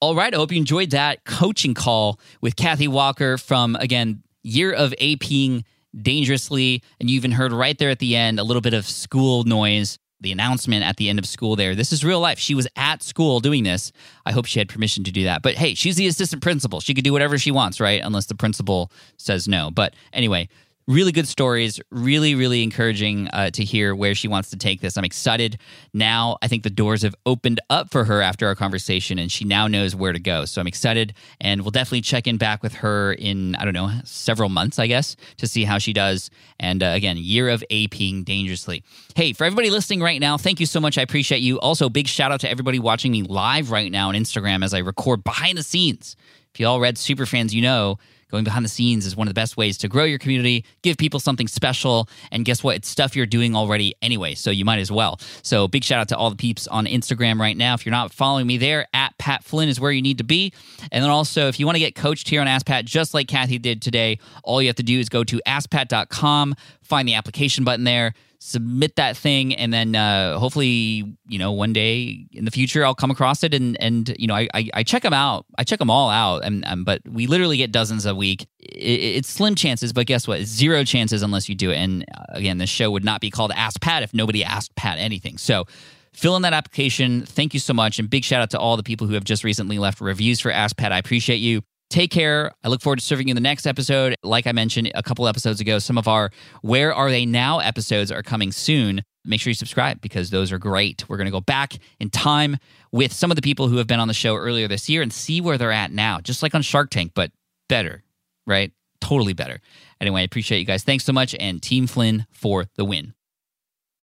All 0.00 0.16
right. 0.16 0.34
I 0.34 0.36
hope 0.36 0.50
you 0.50 0.58
enjoyed 0.58 0.90
that 0.90 1.24
coaching 1.24 1.74
call 1.74 2.18
with 2.40 2.56
Kathy 2.56 2.88
Walker 2.88 3.38
from, 3.38 3.76
again, 3.76 4.24
Year 4.42 4.72
of 4.72 4.92
APing 5.00 5.62
Dangerously. 5.96 6.82
And 6.98 7.08
you 7.08 7.14
even 7.14 7.30
heard 7.30 7.52
right 7.52 7.78
there 7.78 7.90
at 7.90 8.00
the 8.00 8.16
end 8.16 8.40
a 8.40 8.42
little 8.42 8.60
bit 8.62 8.74
of 8.74 8.84
school 8.84 9.44
noise, 9.44 9.98
the 10.22 10.32
announcement 10.32 10.84
at 10.84 10.96
the 10.96 11.08
end 11.08 11.18
of 11.18 11.26
school 11.26 11.56
there. 11.56 11.74
This 11.74 11.92
is 11.92 12.04
real 12.04 12.20
life. 12.20 12.38
She 12.38 12.54
was 12.54 12.66
at 12.76 13.02
school 13.02 13.40
doing 13.40 13.64
this. 13.64 13.92
I 14.24 14.32
hope 14.32 14.46
she 14.46 14.58
had 14.58 14.68
permission 14.68 15.04
to 15.04 15.12
do 15.12 15.24
that. 15.24 15.42
But 15.42 15.54
hey, 15.54 15.74
she's 15.74 15.96
the 15.96 16.06
assistant 16.06 16.42
principal. 16.42 16.80
She 16.80 16.94
could 16.94 17.04
do 17.04 17.12
whatever 17.12 17.38
she 17.38 17.50
wants, 17.50 17.80
right? 17.80 18.00
Unless 18.02 18.26
the 18.26 18.34
principal 18.34 18.90
says 19.16 19.46
no. 19.46 19.70
But 19.70 19.94
anyway, 20.12 20.48
really 20.86 21.12
good 21.12 21.28
stories 21.28 21.80
really 21.90 22.34
really 22.34 22.62
encouraging 22.62 23.28
uh, 23.28 23.50
to 23.50 23.64
hear 23.64 23.94
where 23.94 24.14
she 24.14 24.28
wants 24.28 24.50
to 24.50 24.56
take 24.56 24.80
this. 24.80 24.96
I'm 24.96 25.04
excited. 25.04 25.58
Now 25.92 26.38
i 26.42 26.48
think 26.48 26.62
the 26.62 26.70
doors 26.70 27.02
have 27.02 27.14
opened 27.26 27.60
up 27.70 27.90
for 27.90 28.04
her 28.04 28.20
after 28.20 28.46
our 28.46 28.54
conversation 28.54 29.18
and 29.18 29.30
she 29.30 29.44
now 29.44 29.66
knows 29.66 29.94
where 29.94 30.12
to 30.12 30.18
go. 30.18 30.44
So 30.44 30.60
i'm 30.60 30.66
excited 30.66 31.14
and 31.40 31.62
we'll 31.62 31.70
definitely 31.70 32.02
check 32.02 32.26
in 32.26 32.36
back 32.36 32.62
with 32.62 32.74
her 32.74 33.12
in 33.12 33.54
i 33.56 33.64
don't 33.64 33.74
know 33.74 33.90
several 34.04 34.48
months 34.48 34.78
i 34.78 34.86
guess 34.86 35.16
to 35.38 35.46
see 35.46 35.64
how 35.64 35.78
she 35.78 35.92
does. 35.92 36.30
And 36.58 36.82
uh, 36.82 36.86
again 36.86 37.16
year 37.16 37.48
of 37.48 37.64
aping 37.70 38.24
dangerously. 38.24 38.84
Hey 39.14 39.32
for 39.32 39.44
everybody 39.44 39.70
listening 39.70 40.02
right 40.02 40.20
now 40.20 40.36
thank 40.36 40.60
you 40.60 40.66
so 40.66 40.80
much. 40.80 40.98
I 40.98 41.02
appreciate 41.02 41.42
you. 41.42 41.60
Also 41.60 41.88
big 41.88 42.08
shout 42.08 42.32
out 42.32 42.40
to 42.40 42.50
everybody 42.50 42.78
watching 42.78 43.12
me 43.12 43.22
live 43.22 43.70
right 43.70 43.90
now 43.90 44.08
on 44.08 44.14
instagram 44.14 44.64
as 44.64 44.74
i 44.74 44.78
record 44.78 45.24
behind 45.24 45.56
the 45.58 45.62
scenes 45.62 46.16
if 46.52 46.60
you 46.60 46.66
all 46.66 46.80
read 46.80 46.96
Superfans, 46.96 47.52
you 47.52 47.62
know 47.62 47.98
going 48.32 48.44
behind 48.44 48.64
the 48.64 48.68
scenes 48.68 49.04
is 49.04 49.14
one 49.14 49.28
of 49.28 49.30
the 49.30 49.38
best 49.38 49.56
ways 49.56 49.76
to 49.76 49.88
grow 49.88 50.04
your 50.04 50.18
community, 50.18 50.64
give 50.80 50.96
people 50.96 51.20
something 51.20 51.46
special, 51.46 52.08
and 52.32 52.44
guess 52.46 52.64
what? 52.64 52.76
It's 52.76 52.88
stuff 52.88 53.14
you're 53.14 53.26
doing 53.26 53.54
already 53.54 53.94
anyway, 54.00 54.34
so 54.34 54.50
you 54.50 54.64
might 54.64 54.78
as 54.78 54.90
well. 54.90 55.20
So 55.42 55.68
big 55.68 55.84
shout 55.84 56.00
out 56.00 56.08
to 56.08 56.16
all 56.16 56.30
the 56.30 56.36
peeps 56.36 56.66
on 56.66 56.86
Instagram 56.86 57.38
right 57.38 57.56
now. 57.56 57.74
If 57.74 57.84
you're 57.84 57.90
not 57.90 58.12
following 58.12 58.46
me 58.46 58.56
there, 58.56 58.88
at 58.94 59.16
Pat 59.18 59.44
Flynn 59.44 59.68
is 59.68 59.78
where 59.78 59.92
you 59.92 60.00
need 60.00 60.18
to 60.18 60.24
be. 60.24 60.52
And 60.90 61.04
then 61.04 61.10
also, 61.10 61.48
if 61.48 61.60
you 61.60 61.66
want 61.66 61.76
to 61.76 61.80
get 61.80 61.94
coached 61.94 62.28
here 62.28 62.40
on 62.40 62.48
Ask 62.48 62.64
Pat, 62.64 62.86
just 62.86 63.12
like 63.12 63.28
Kathy 63.28 63.58
did 63.58 63.82
today, 63.82 64.18
all 64.42 64.62
you 64.62 64.68
have 64.68 64.76
to 64.76 64.82
do 64.82 64.98
is 64.98 65.10
go 65.10 65.22
to 65.24 65.40
askpat.com, 65.46 66.54
find 66.80 67.06
the 67.06 67.14
application 67.14 67.64
button 67.64 67.84
there 67.84 68.14
submit 68.44 68.96
that 68.96 69.16
thing 69.16 69.54
and 69.54 69.72
then 69.72 69.94
uh, 69.94 70.36
hopefully 70.36 71.16
you 71.28 71.38
know 71.38 71.52
one 71.52 71.72
day 71.72 72.26
in 72.32 72.44
the 72.44 72.50
future 72.50 72.84
i'll 72.84 72.92
come 72.92 73.10
across 73.10 73.44
it 73.44 73.54
and 73.54 73.80
and 73.80 74.16
you 74.18 74.26
know 74.26 74.34
i 74.34 74.48
i, 74.52 74.68
I 74.74 74.82
check 74.82 75.02
them 75.02 75.12
out. 75.12 75.46
I 75.56 75.62
check 75.62 75.78
them 75.78 75.90
all 75.90 76.10
out 76.10 76.44
and, 76.44 76.64
um, 76.66 76.82
but 76.82 77.02
we 77.08 77.28
literally 77.28 77.56
get 77.56 77.70
dozens 77.70 78.04
a 78.04 78.16
week. 78.16 78.48
It, 78.58 79.16
it's 79.16 79.28
slim 79.28 79.54
chances 79.54 79.92
but 79.92 80.06
guess 80.06 80.26
what? 80.26 80.42
Zero 80.42 80.82
chances 80.82 81.22
unless 81.22 81.48
you 81.48 81.54
do 81.54 81.70
it. 81.70 81.76
And 81.76 82.04
uh, 82.12 82.24
again 82.30 82.58
this 82.58 82.68
show 82.68 82.90
would 82.90 83.04
not 83.04 83.20
be 83.20 83.30
called 83.30 83.52
ask 83.54 83.80
pat 83.80 84.02
if 84.02 84.12
nobody 84.12 84.42
asked 84.42 84.74
pat 84.74 84.98
anything. 84.98 85.38
So 85.38 85.66
fill 86.12 86.34
in 86.34 86.42
that 86.42 86.52
application. 86.52 87.24
Thank 87.24 87.54
you 87.54 87.60
so 87.60 87.72
much. 87.72 88.00
And 88.00 88.10
big 88.10 88.24
shout 88.24 88.42
out 88.42 88.50
to 88.50 88.58
all 88.58 88.76
the 88.76 88.82
people 88.82 89.06
who 89.06 89.14
have 89.14 89.24
just 89.24 89.44
recently 89.44 89.78
left 89.78 90.00
reviews 90.00 90.40
for 90.40 90.50
ask 90.50 90.76
pat. 90.76 90.90
I 90.90 90.98
appreciate 90.98 91.36
you 91.36 91.62
Take 91.92 92.10
care. 92.10 92.50
I 92.64 92.68
look 92.68 92.80
forward 92.80 93.00
to 93.00 93.04
serving 93.04 93.28
you 93.28 93.32
in 93.32 93.34
the 93.34 93.42
next 93.42 93.66
episode. 93.66 94.16
Like 94.22 94.46
I 94.46 94.52
mentioned 94.52 94.90
a 94.94 95.02
couple 95.02 95.28
episodes 95.28 95.60
ago, 95.60 95.78
some 95.78 95.98
of 95.98 96.08
our 96.08 96.30
Where 96.62 96.94
Are 96.94 97.10
They 97.10 97.26
Now 97.26 97.58
episodes 97.58 98.10
are 98.10 98.22
coming 98.22 98.50
soon. 98.50 99.02
Make 99.26 99.42
sure 99.42 99.50
you 99.50 99.54
subscribe 99.54 100.00
because 100.00 100.30
those 100.30 100.52
are 100.52 100.58
great. 100.58 101.06
We're 101.06 101.18
going 101.18 101.26
to 101.26 101.30
go 101.30 101.42
back 101.42 101.74
in 102.00 102.08
time 102.08 102.56
with 102.92 103.12
some 103.12 103.30
of 103.30 103.36
the 103.36 103.42
people 103.42 103.68
who 103.68 103.76
have 103.76 103.86
been 103.86 104.00
on 104.00 104.08
the 104.08 104.14
show 104.14 104.36
earlier 104.36 104.68
this 104.68 104.88
year 104.88 105.02
and 105.02 105.12
see 105.12 105.42
where 105.42 105.58
they're 105.58 105.70
at 105.70 105.92
now, 105.92 106.18
just 106.18 106.42
like 106.42 106.54
on 106.54 106.62
Shark 106.62 106.88
Tank, 106.88 107.12
but 107.14 107.30
better, 107.68 108.02
right? 108.46 108.72
Totally 109.02 109.34
better. 109.34 109.60
Anyway, 110.00 110.22
I 110.22 110.24
appreciate 110.24 110.60
you 110.60 110.64
guys. 110.64 110.84
Thanks 110.84 111.04
so 111.04 111.12
much. 111.12 111.34
And 111.38 111.62
Team 111.62 111.86
Flynn 111.86 112.24
for 112.32 112.68
the 112.76 112.86
win. 112.86 113.12